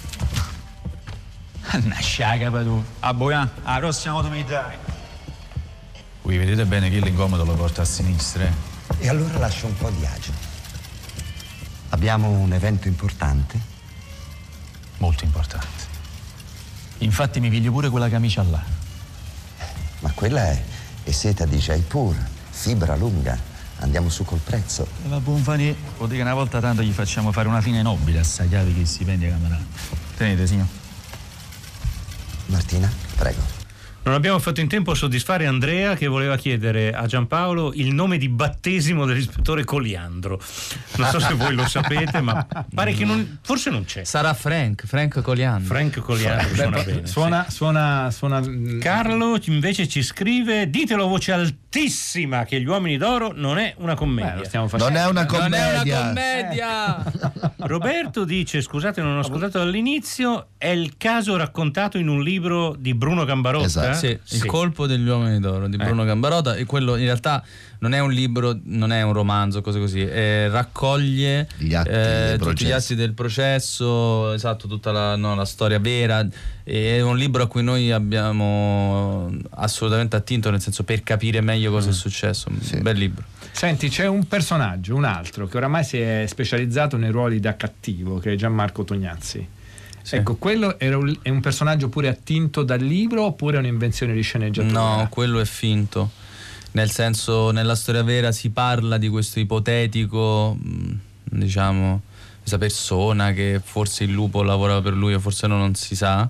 [1.74, 2.84] Una per tu.
[3.02, 4.76] A Boian, la prossima volta mi dai.
[6.20, 8.46] Qui vedete bene che l'incomodo lo porta a sinistra.
[8.46, 8.54] eh?
[8.98, 10.32] E allora lascia un po' di agio.
[11.90, 13.60] Abbiamo un evento importante.
[14.98, 15.83] Molto importante.
[17.04, 18.64] Infatti mi piglio pure quella camicia là.
[20.00, 20.64] Ma quella è,
[21.04, 22.16] è seta di Jaipur,
[22.50, 23.38] fibra lunga.
[23.80, 24.88] Andiamo su col prezzo.
[25.04, 25.76] E va buon fanì.
[25.98, 28.74] Vuol dire che una volta tanto gli facciamo fare una fine nobile a sta chiave
[28.74, 29.64] che si vende camerata.
[30.16, 30.68] Tenete, signor.
[32.46, 33.63] Martina, prego.
[34.06, 38.18] Non abbiamo fatto in tempo a soddisfare Andrea che voleva chiedere a Giampaolo il nome
[38.18, 40.42] di battesimo dell'ispettore Coliandro.
[40.98, 44.04] Non so se voi lo sapete, ma pare che non, forse non c'è.
[44.04, 45.74] Sarà Frank, Frank Coliandro.
[45.74, 47.08] Frank Coliandro Beh, suona bene.
[47.08, 51.32] suona, suona, suona, mm, Carlo invece ci scrive: ditelo a voce
[51.74, 54.36] altissima che Gli uomini d'oro non è una commedia.
[54.42, 54.94] Beh, stiamo facendo.
[54.94, 56.06] Non è una Non è una commedia.
[56.06, 57.52] commedia!
[57.68, 60.48] Roberto dice: Scusate, non ho ascoltato dall'inizio.
[60.58, 63.66] È il caso raccontato in un libro di Bruno Gambarotta?
[63.66, 63.98] Esatto.
[63.98, 67.44] Sì, Il colpo degli uomini d'oro di Bruno Gambarota e quello in realtà
[67.84, 72.38] non è un libro, non è un romanzo, cose così, eh, raccoglie Gli atti eh,
[72.40, 76.26] tutti gli atti del processo, esatto, tutta la, no, la storia vera.
[76.64, 81.90] È un libro a cui noi abbiamo assolutamente attinto, nel senso per capire meglio cosa
[81.90, 82.48] è successo.
[82.50, 83.26] Un bel libro.
[83.52, 88.18] Senti, c'è un personaggio, un altro, che oramai si è specializzato nei ruoli da cattivo,
[88.18, 89.46] che è Gianmarco Tognazzi.
[90.10, 94.22] Ecco, quello era un- è un personaggio pure attinto dal libro oppure è un'invenzione di
[94.22, 94.80] sceneggiatura?
[94.80, 96.12] No, quello è finto.
[96.74, 102.02] Nel senso, nella storia vera si parla di questo ipotetico, mh, diciamo,
[102.40, 106.28] questa persona che forse il lupo lavorava per lui o forse no, non si sa,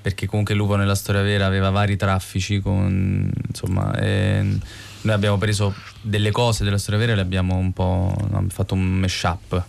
[0.00, 5.74] perché comunque il lupo nella storia vera aveva vari traffici, con, insomma, noi abbiamo preso
[6.00, 9.64] delle cose della storia vera e le abbiamo un po' abbiamo fatto un mashup.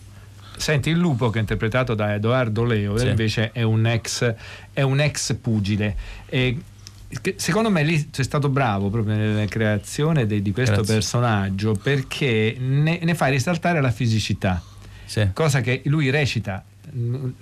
[0.58, 3.08] Senti, il lupo che è interpretato da Edoardo Leo Sì.
[3.08, 4.34] invece è un ex,
[4.72, 5.98] è un ex pugile.
[6.26, 6.58] E
[7.36, 10.94] secondo me lì sei stato bravo proprio nella creazione de- di questo Grazie.
[10.96, 14.62] personaggio perché ne, ne fai risaltare la fisicità,
[15.06, 15.30] Sì.
[15.34, 16.64] cosa che lui recita.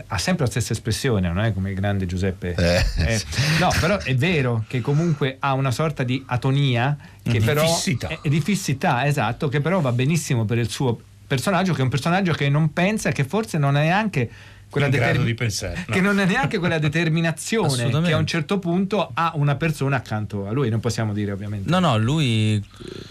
[0.07, 2.55] Ha sempre la stessa espressione, non è come il grande Giuseppe.
[2.57, 3.21] Eh, Eh,
[3.59, 8.07] no, però è vero che comunque ha una sorta di atonia che Di però fissità.
[8.07, 11.89] è- di fissità, esatto, che però va benissimo per il suo personaggio, che è un
[11.89, 14.29] personaggio che non pensa che forse non è neanche
[14.73, 15.93] quella In grado determi- di pensare, no.
[15.93, 20.47] che non è neanche quella determinazione che a un certo punto ha una persona accanto
[20.47, 21.69] a lui, non possiamo dire ovviamente.
[21.69, 22.53] No, no, lui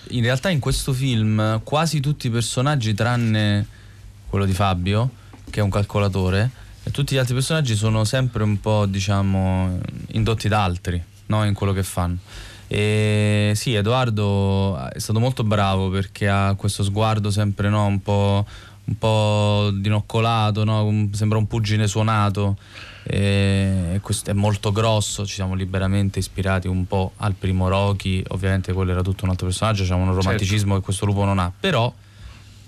[0.09, 3.65] in realtà in questo film quasi tutti i personaggi, tranne
[4.29, 5.09] quello di Fabio,
[5.49, 6.51] che è un calcolatore,
[6.83, 11.45] e tutti gli altri personaggi sono sempre un po', diciamo, indotti da altri, no?
[11.45, 12.19] In quello che fanno.
[12.67, 18.45] E sì, Edoardo è stato molto bravo perché ha questo sguardo sempre no, un po',
[18.85, 21.09] un po' dinoccolato, no?
[21.13, 22.57] Sembra un pugile suonato.
[23.05, 28.73] E questo è molto grosso, ci siamo liberamente ispirati un po' al primo Rocky, ovviamente
[28.73, 31.93] quello era tutto un altro personaggio, c'è un romanticismo che questo lupo non ha, però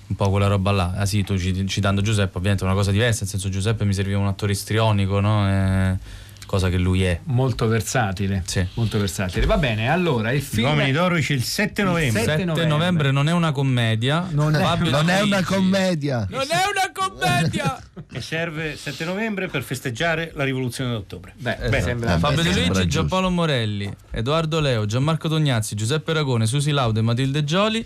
[0.07, 3.21] un po' quella roba là, ah sì, tu citando Giuseppe, ovviamente è una cosa diversa,
[3.21, 5.49] nel senso Giuseppe mi serviva un attore istrionico, no?
[5.49, 5.99] E
[6.47, 7.21] cosa che lui è.
[7.25, 8.43] Molto versatile.
[8.47, 8.65] Sì.
[8.75, 9.47] Molto versatile.
[9.47, 10.69] Va bene, allora il film.
[10.69, 12.21] uomini d'oro esce il 7 novembre.
[12.21, 12.67] Il 7 7 novembre.
[12.77, 13.11] novembre.
[13.11, 14.27] non è una commedia.
[14.31, 16.27] Non è- Fabio Non è una commedia.
[16.31, 17.79] Non è una commedia.
[18.13, 21.33] E serve 7 novembre per festeggiare la rivoluzione d'ottobre.
[21.37, 21.83] Beh, Esatto.
[21.83, 22.89] sembra Eh, Fabio beh, De sembra Luigi.
[22.89, 27.79] Giampaolo Morelli, Edoardo Leo, Gianmarco Tognazzi, Giuseppe Ragone, Susi Laude, Matilde Gioli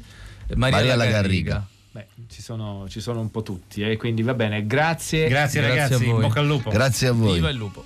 [0.47, 1.53] e Maria, Maria La Garriga.
[1.53, 1.66] Garriga.
[1.90, 5.27] Beh, ci sono, ci sono un po' tutti, eh, quindi va bene, grazie.
[5.29, 6.09] Grazie, Grazie ragazzi, a voi.
[6.16, 6.71] in bocca al lupo.
[6.71, 7.35] Grazie a voi.
[7.35, 7.85] Viva il lupo.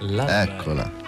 [0.00, 1.05] La- Eccola.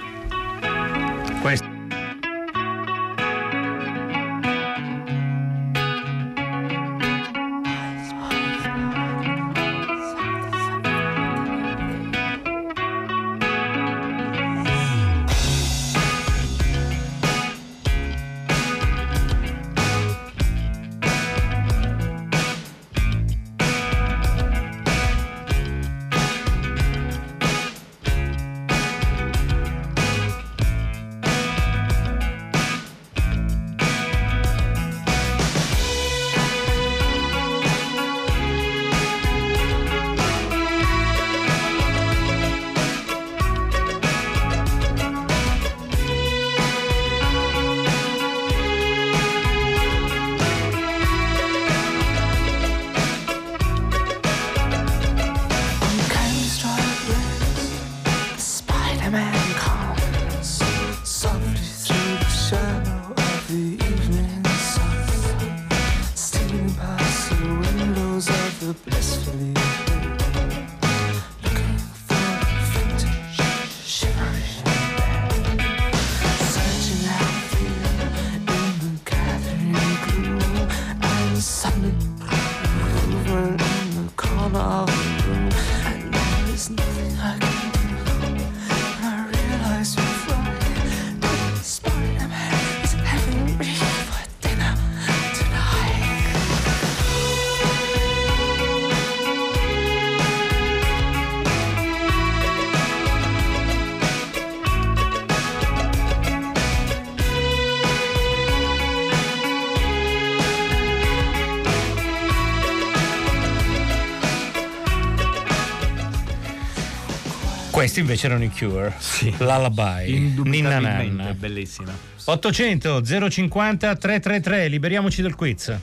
[117.99, 118.95] Questi invece erano i Cure.
[119.39, 120.41] Lullaby.
[120.45, 121.35] Ninna Nanna.
[121.35, 121.93] bellissima.
[122.25, 125.77] 800 050 333, liberiamoci del quiz.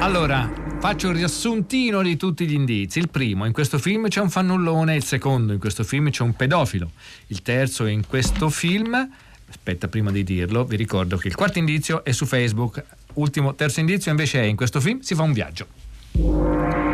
[0.00, 2.98] Allora, faccio un riassuntino di tutti gli indizi.
[2.98, 6.34] Il primo, in questo film c'è un fannullone, il secondo, in questo film c'è un
[6.34, 6.90] pedofilo.
[7.28, 9.08] Il terzo, in questo film,
[9.48, 12.82] aspetta prima di dirlo, vi ricordo che il quarto indizio è su Facebook.
[13.14, 16.87] Ultimo, terzo indizio invece è in questo film si fa un viaggio.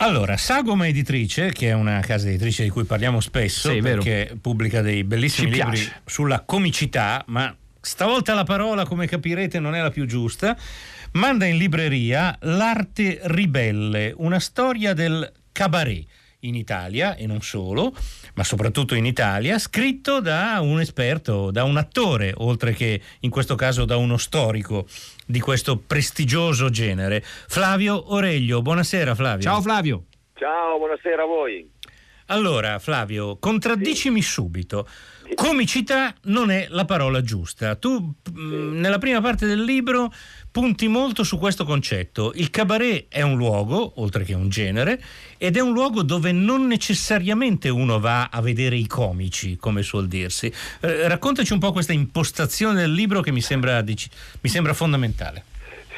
[0.00, 4.00] Allora, Sagoma Editrice, che è una casa editrice di cui parliamo spesso, Sì, vero.
[4.00, 6.00] perché pubblica dei bellissimi Ci libri piace.
[6.06, 10.56] sulla comicità, ma stavolta la parola, come capirete, non è la più giusta,
[11.12, 16.06] manda in libreria L'arte ribelle, una storia del cabaret
[16.40, 17.92] in Italia e non solo,
[18.34, 23.54] ma soprattutto in Italia, scritto da un esperto, da un attore, oltre che in questo
[23.54, 24.86] caso da uno storico
[25.26, 27.22] di questo prestigioso genere.
[27.22, 29.42] Flavio Oreglio, buonasera Flavio.
[29.42, 30.04] Ciao Flavio.
[30.34, 31.70] Ciao, buonasera a voi.
[32.30, 34.86] Allora, Flavio, contraddicimi subito.
[35.34, 37.76] Comicità non è la parola giusta.
[37.76, 40.12] Tu mh, nella prima parte del libro
[40.50, 42.32] punti molto su questo concetto.
[42.34, 45.02] Il cabaret è un luogo, oltre che un genere,
[45.36, 50.08] ed è un luogo dove non necessariamente uno va a vedere i comici, come suol
[50.08, 50.52] dirsi.
[50.80, 54.10] Eh, raccontaci un po' questa impostazione del libro che mi sembra, dici-
[54.40, 55.44] mi sembra fondamentale.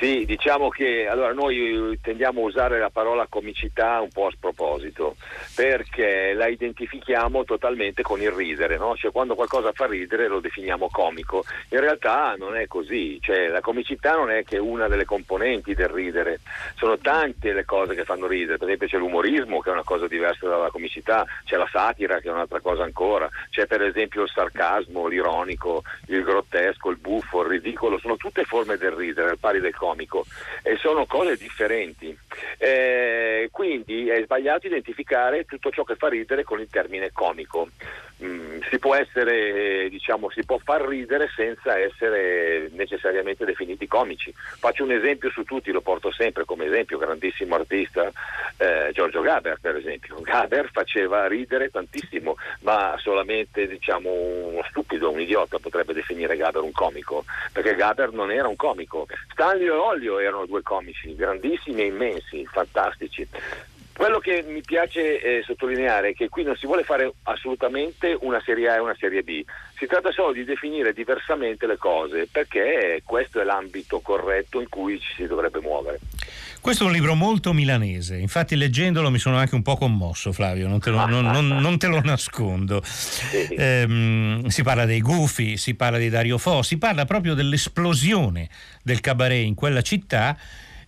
[0.00, 5.16] Sì, diciamo che allora noi tendiamo a usare la parola comicità un po' a sproposito,
[5.54, 8.96] perché la identifichiamo totalmente con il ridere, no?
[8.96, 11.44] Cioè quando qualcosa fa ridere lo definiamo comico.
[11.68, 15.88] In realtà non è così, cioè la comicità non è che una delle componenti del
[15.88, 16.40] ridere,
[16.76, 20.09] sono tante le cose che fanno ridere, per esempio c'è l'umorismo che è una cosa
[20.09, 24.30] diversa dalla comicità, c'è la satira che è un'altra cosa ancora, c'è per esempio il
[24.30, 29.61] sarcasmo, l'ironico, il grottesco, il buffo, il ridicolo, sono tutte forme del ridere, al pari
[29.61, 29.88] del comico
[30.62, 32.16] e sono cose differenti.
[32.59, 37.68] Eh, quindi è sbagliato identificare tutto ciò che fa ridere con il termine comico.
[38.22, 44.32] Mm, si può essere, diciamo, si può far ridere senza essere necessariamente definiti comici.
[44.34, 48.12] Faccio un esempio su tutti, lo porto sempre come esempio, grandissimo artista,
[48.59, 50.20] eh, Giorgio Gaber per esempio.
[50.20, 56.72] Gaber faceva ridere tantissimo, ma solamente diciamo uno stupido, un idiota potrebbe definire Gaber un
[56.72, 59.07] comico, perché Gaber non era un comico.
[59.32, 63.26] Stanlio Ollio erano due comici, grandissimi e immensi, fantastici.
[64.01, 68.41] Quello che mi piace eh, sottolineare è che qui non si vuole fare assolutamente una
[68.41, 69.45] serie A e una serie B,
[69.76, 74.99] si tratta solo di definire diversamente le cose, perché questo è l'ambito corretto in cui
[74.99, 75.99] ci si dovrebbe muovere.
[76.61, 80.68] Questo è un libro molto milanese, infatti leggendolo mi sono anche un po' commosso Flavio,
[80.68, 82.82] non te lo, non- non- non te lo nascondo.
[83.56, 88.48] Ehm, si parla dei gufi, si parla di Dario Fo, si parla proprio dell'esplosione
[88.82, 90.36] del cabaret in quella città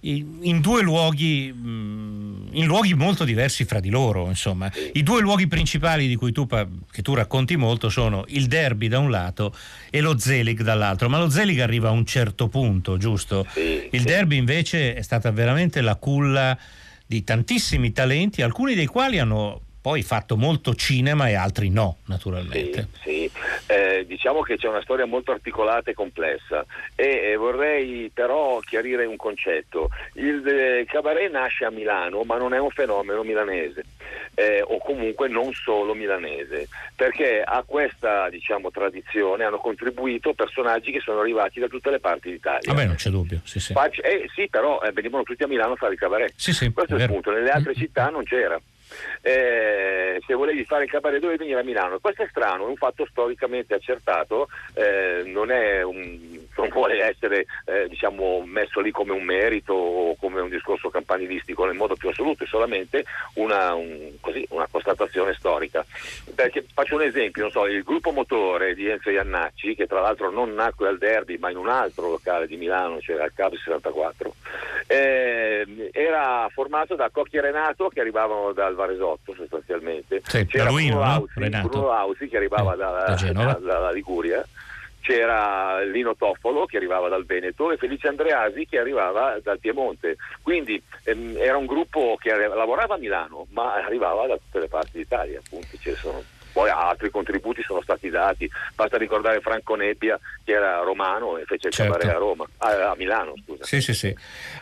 [0.04, 4.28] in due luoghi, mh, in luoghi molto diversi fra di loro.
[4.28, 4.70] Insomma.
[4.92, 9.10] I due luoghi principali di cui tu, tu racconti molto sono il derby da un
[9.10, 9.54] lato
[9.90, 13.46] e lo Zelig dall'altro, ma lo Zelig arriva a un certo punto, giusto?
[13.90, 16.58] il derby invece è stata veramente la culla
[17.06, 22.86] di tantissimi talenti, alcuni dei quali hanno poi fatto molto cinema e altri no, naturalmente.
[23.02, 23.28] Sì,
[23.66, 26.64] eh, diciamo che c'è una storia molto articolata e complessa
[26.94, 29.88] e eh, vorrei però chiarire un concetto.
[30.14, 33.84] Il eh, cabaret nasce a Milano ma non è un fenomeno milanese
[34.34, 41.00] eh, o comunque non solo milanese perché a questa diciamo, tradizione hanno contribuito personaggi che
[41.00, 42.72] sono arrivati da tutte le parti d'Italia.
[42.72, 43.40] Vabbè, non c'è dubbio.
[43.42, 43.72] Sì, sì.
[43.72, 46.32] Faccio- eh, sì, però eh, venivano tutti a Milano a fare il cabaret.
[46.36, 48.60] Sì, sì, Questo è è il punto, nelle altre città non c'era.
[49.20, 51.98] Eh, se volevi fare il cabaret dovevi venire a Milano.
[52.00, 57.46] Questo è strano, è un fatto storicamente accertato, eh, non, è un- non vuole essere
[57.64, 62.08] eh, diciamo, messo lì come un merito o come un discorso campanilistico nel modo più
[62.10, 65.84] assoluto, è solamente una, un- così, una constatazione storica.
[66.34, 70.30] Perché, faccio un esempio, non so, il gruppo motore di Enzo Iannacci, che tra l'altro
[70.30, 74.34] non nacque al Derby ma in un altro locale di Milano, c'era il Cab 64,
[74.86, 80.20] eh, era formato da Cocchi e Renato che arrivavano dal Varesotto sostanzialmente.
[80.24, 81.26] Sì, C'era da Bruno no?
[81.68, 83.52] Bruno Lauzi che arrivava Eh, da Genova.
[83.60, 84.44] dalla Liguria.
[85.02, 90.16] C'era Lino Toffolo che arrivava dal Veneto e Felice Andreasi che arrivava dal Piemonte.
[90.42, 94.98] Quindi ehm, era un gruppo che lavorava a Milano ma arrivava da tutte le parti
[94.98, 95.40] d'Italia.
[95.44, 95.76] Appunto.
[96.52, 101.68] Poi altri contributi sono stati dati, basta ricordare Franco Nebbia che era romano e fece
[101.68, 101.92] il Certo.
[101.92, 103.64] cabaret a Roma, a Milano scusa.
[103.64, 104.14] Sì, sì, sì.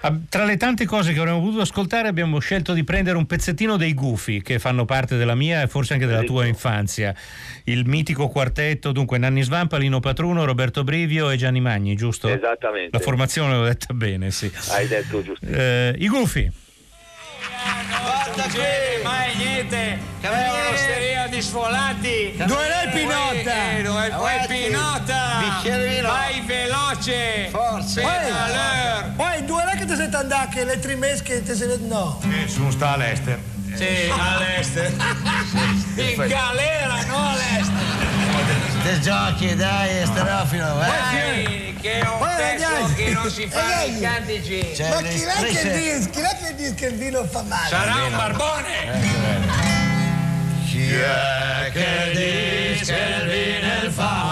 [0.03, 3.77] Ah, Tra le tante cose che avremmo potuto ascoltare abbiamo scelto di prendere un pezzettino
[3.77, 7.15] dei Gufi che fanno parte della mia e forse anche della tua infanzia.
[7.65, 12.29] Il mitico quartetto, dunque Nanni Svampa, Lino Patruno, Roberto Brivio e Gianni Magni, giusto?
[12.29, 12.97] Esattamente.
[12.97, 14.51] La formazione l'ho detta bene, sì.
[14.71, 15.45] Hai detto giusto.
[15.47, 16.69] Eh, I Gufi.
[18.03, 19.99] Guarda qui, mai niente.
[20.21, 22.35] Che aveva un'osteria di sfolati.
[22.37, 23.71] Dove l'hai Pinotta?
[23.71, 24.55] Eh, dove poi Avanti.
[24.55, 25.43] Pinotta?
[25.63, 26.09] Vino.
[26.09, 27.49] Vai veloce.
[27.51, 28.01] Forza.
[28.01, 29.13] Pedaleur.
[29.17, 31.77] Poi due là che ti siete andati, che le trimesche te se ne...
[31.79, 32.19] No.
[32.23, 33.41] Nessuno sta all'estero.
[33.75, 34.93] Sì, all'est.
[35.97, 37.70] In galera, no all'est.
[38.91, 42.95] Te giochi, dai, sterofilo, Dai, che è un Vai, pezzo dai.
[42.97, 44.77] che non si fa Eh, nei cantici.
[44.81, 47.69] Ma chi l'è che dice, chi l'è che dice che il vino fa male?
[47.69, 49.01] Sarà un barbone.
[50.67, 52.11] Chi è che
[52.75, 54.30] dice che il vino fa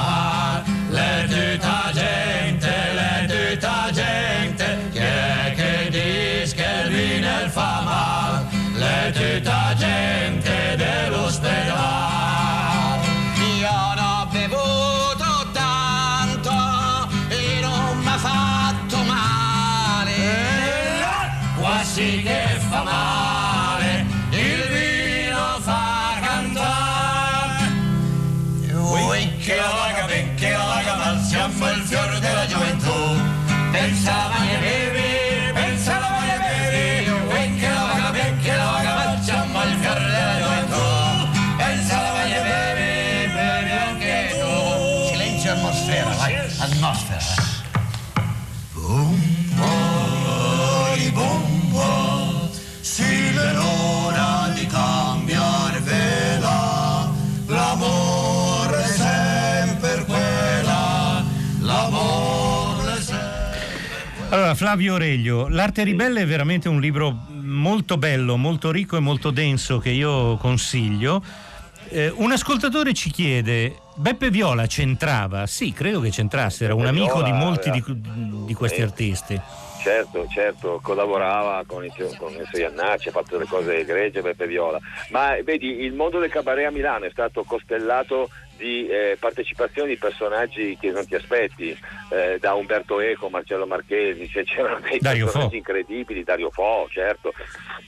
[64.30, 69.30] Allora, Flavio Aurelio, L'arte ribelle è veramente un libro molto bello, molto ricco e molto
[69.30, 71.22] denso che io consiglio.
[71.88, 75.46] Eh, un ascoltatore ci chiede, Beppe Viola c'entrava?
[75.46, 77.82] Sì, credo che c'entrasse, era un Beppe amico di Viola molti di,
[78.44, 78.82] di questi Sì.
[78.82, 79.40] artisti.
[79.80, 84.78] Certo, certo, collaborava con il con Enzo Iannacci, ha fatto delle cose egregie Beppe Viola,
[85.10, 88.28] ma vedi il mondo del cabaret a Milano è stato costellato
[88.58, 91.78] di eh, partecipazioni di personaggi che non ti aspetti,
[92.10, 95.56] eh, da Umberto Eco, Marcello Marchesi, cioè, c'erano dei Dario personaggi Fo.
[95.56, 97.32] incredibili, Dario Fo, certo.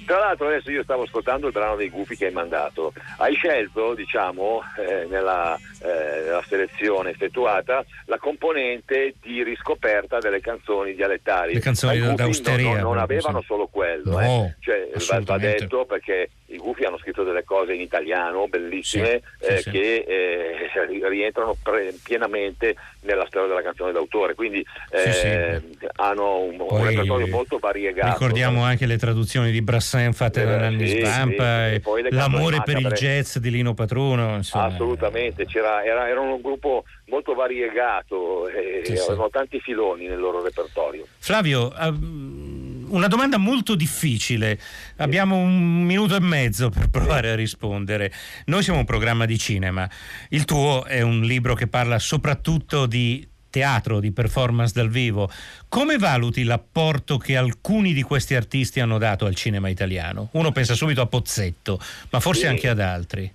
[0.06, 2.92] Tra l'altro adesso io stavo ascoltando il brano dei Gufi che hai mandato.
[3.18, 10.94] Hai scelto, diciamo, eh, nella, eh, nella selezione effettuata, la componente di riscoperta delle canzoni
[10.94, 11.54] dialettali.
[11.54, 13.46] Le canzoni Gufi d'austeria, Non, non avevano sì.
[13.46, 14.54] solo quello, No, eh.
[14.60, 14.88] cioè,
[15.24, 19.58] va, detto perché i Gufi hanno scritto delle cose in italiano bellissime Sì, sì, eh,
[19.58, 19.70] sì.
[19.70, 20.04] che
[20.60, 25.26] eh, rientrano pre- pienamente nella storia della canzone d'autore, quindi Sì, sì.
[25.26, 25.62] eh,
[25.96, 28.12] hanno un, un repertorio molto variegato.
[28.12, 32.88] Ricordiamo anche le traduzioni di Brassin fatte da Eh, Nanni sì, le l'amore per il
[32.88, 34.36] jazz di Lino Patruno.
[34.36, 34.64] Insomma.
[34.64, 38.92] Assolutamente, c'era, era, era un gruppo molto variegato e sì.
[38.92, 41.06] avevano tanti filoni nel loro repertorio.
[41.18, 42.49] Flavio, ehm,
[42.90, 44.58] una domanda molto difficile.
[44.96, 48.12] Abbiamo un minuto e mezzo per provare a rispondere.
[48.46, 49.88] Noi siamo un programma di cinema.
[50.30, 55.28] Il tuo è un libro che parla soprattutto di teatro, di performance dal vivo.
[55.68, 60.28] Come valuti l'apporto che alcuni di questi artisti hanno dato al cinema italiano?
[60.32, 61.80] Uno pensa subito a Pozzetto,
[62.10, 62.46] ma forse Sì.
[62.46, 63.32] anche ad altri.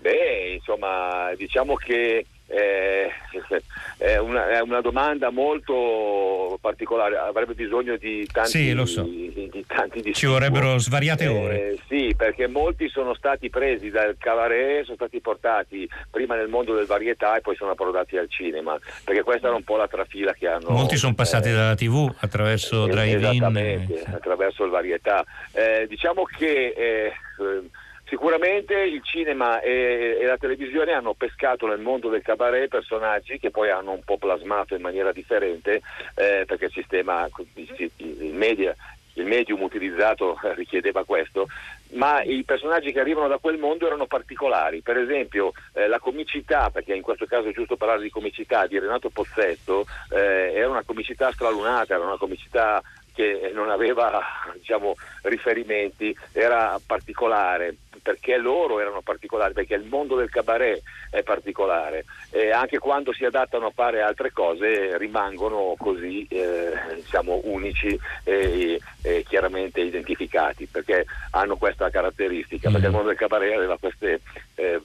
[0.00, 3.10] Beh, insomma, diciamo che eh,
[3.98, 9.02] è, una, è una domanda molto particolare, avrebbe bisogno di tanti, Sì, lo so.
[9.02, 11.78] di, di tanti Ci vorrebbero svariate Eh, ore.
[11.88, 16.86] Sì, perché molti sono stati presi dal cabaret, sono stati portati prima nel mondo del
[16.86, 20.48] varietà e poi sono approdati al cinema, perché questa era un po' la trafila che
[20.48, 20.70] hanno...
[20.70, 23.24] Molti sono passati eh, dalla TV attraverso eh, drive-in.
[23.26, 25.24] Esattamente, attraverso il varietà.
[25.52, 27.70] Eh, diciamo che eh, eh,
[28.06, 33.50] sicuramente il cinema e, e la televisione hanno pescato nel mondo del cabaret personaggi che
[33.50, 35.82] poi hanno un po' plasmato in maniera differente
[36.14, 38.74] eh, perché il sistema, il, media
[39.16, 41.46] il medium utilizzato richiedeva questo,
[41.92, 44.82] ma i personaggi che arrivano da quel mondo erano particolari.
[44.82, 48.78] Per esempio eh, la comicità, perché in questo caso è giusto parlare di comicità, di
[48.78, 52.82] Renato Pozzetto, eh, era una comicità stralunata, era una comicità
[53.14, 54.22] che non aveva
[54.54, 62.04] diciamo, riferimenti, era particolare perché loro erano particolari, perché il mondo del cabaret è particolare
[62.30, 68.80] e anche quando si adattano a fare altre cose rimangono così eh, diciamo, unici e,
[69.02, 74.20] e chiaramente identificati perché hanno questa caratteristica, perché il mondo del cabaret aveva queste
[74.54, 74.80] eh,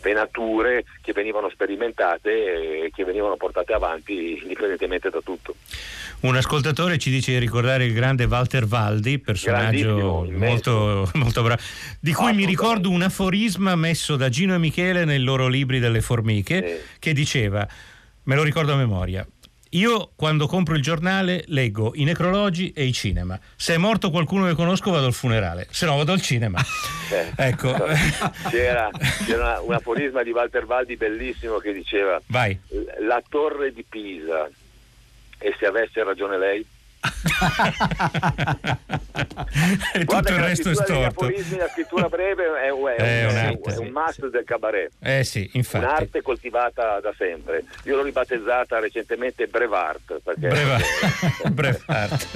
[0.00, 5.54] venature che venivano sperimentate e che venivano portate avanti indipendentemente da tutto.
[6.20, 11.60] Un ascoltatore ci dice di ricordare il grande Walter Valdi, personaggio molto, molto bravo,
[11.98, 12.51] di cui mi ricordo
[12.90, 17.66] un aforisma messo da Gino e Michele nei loro libri delle formiche, che diceva,
[18.24, 19.26] me lo ricordo a memoria,
[19.74, 23.38] io quando compro il giornale leggo i necrologi e i cinema.
[23.56, 26.60] Se è morto qualcuno che conosco vado al funerale, se no vado al cinema.
[27.10, 27.74] Eh, Ecco.
[28.50, 28.90] C'era,
[29.24, 32.58] c'era un aforisma di Walter Valdi bellissimo che diceva Vai.
[33.00, 34.48] la torre di Pisa
[35.38, 36.66] e se avesse ragione lei
[39.94, 41.28] e Guarda tutto il resto è storto.
[41.28, 44.90] la scrittura breve è, un- è È un, un'arte, è un sì, must del cabaret
[45.00, 45.84] Eh sì, infatti.
[45.84, 50.78] un'arte coltivata da sempre io l'ho ribattezzata recentemente Brevart perché Breva-
[51.50, 52.26] Brevart.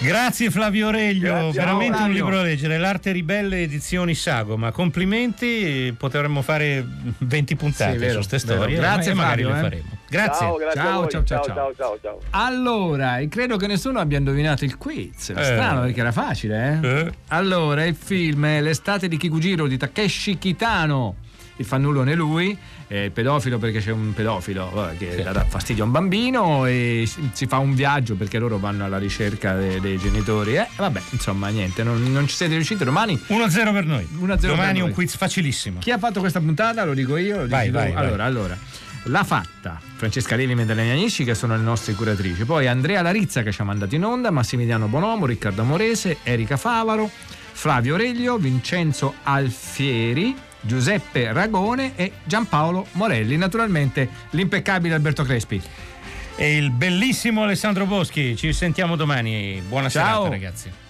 [0.00, 4.72] Grazie Flavio Aurelio, Grazie, veramente un libro da leggere, L'arte ribelle edizioni Sagoma.
[4.72, 6.84] Complimenti, potremmo fare
[7.18, 9.70] 20 puntate Sì, su queste storie Grazie, e magari Flavio, le eh.
[9.70, 10.00] faremo.
[10.08, 10.46] Grazie.
[10.46, 12.18] ciao grazie Ciao, ciao, ciao, ciao, ciao, ciao, ciao.
[12.30, 15.30] Allora, e credo che nessuno abbia indovinato il quiz.
[15.30, 15.42] Eh.
[15.42, 17.12] Strano perché era facile, eh?
[17.28, 21.16] Allora, il film è L'estate di Kikujiro di Takeshi Kitano.
[21.56, 25.86] Il fannullone lui, è il pedofilo perché c'è un pedofilo vabbè, che dà fastidio a
[25.86, 30.56] un bambino e si fa un viaggio perché loro vanno alla ricerca de- dei genitori.
[30.56, 32.84] Eh, vabbè, insomma, niente, non, non ci siete riusciti.
[32.84, 34.08] Domani 1-0 per noi.
[34.18, 34.88] 1-0 per Domani noi.
[34.88, 35.78] un quiz facilissimo.
[35.80, 36.84] Chi ha fatto questa puntata?
[36.84, 38.04] Lo dico io, lo Vai, vai, vai.
[38.04, 38.58] Allora, allora.
[39.06, 42.44] L'ha fatta Francesca Levi e Maddalena Agnisci che sono le nostre curatrici.
[42.44, 47.10] Poi Andrea Larizza che ci ha mandato in onda, Massimiliano Bonomo, Riccardo Amorese, Erika Favaro,
[47.10, 53.36] Flavio Aurelio, Vincenzo Alfieri, Giuseppe Ragone e Giampaolo Morelli.
[53.36, 55.60] Naturalmente l'impeccabile Alberto Crespi.
[56.36, 58.36] E il bellissimo Alessandro Boschi.
[58.36, 59.60] Ci sentiamo domani.
[59.66, 60.22] Buona Ciao.
[60.22, 60.81] serata ragazzi.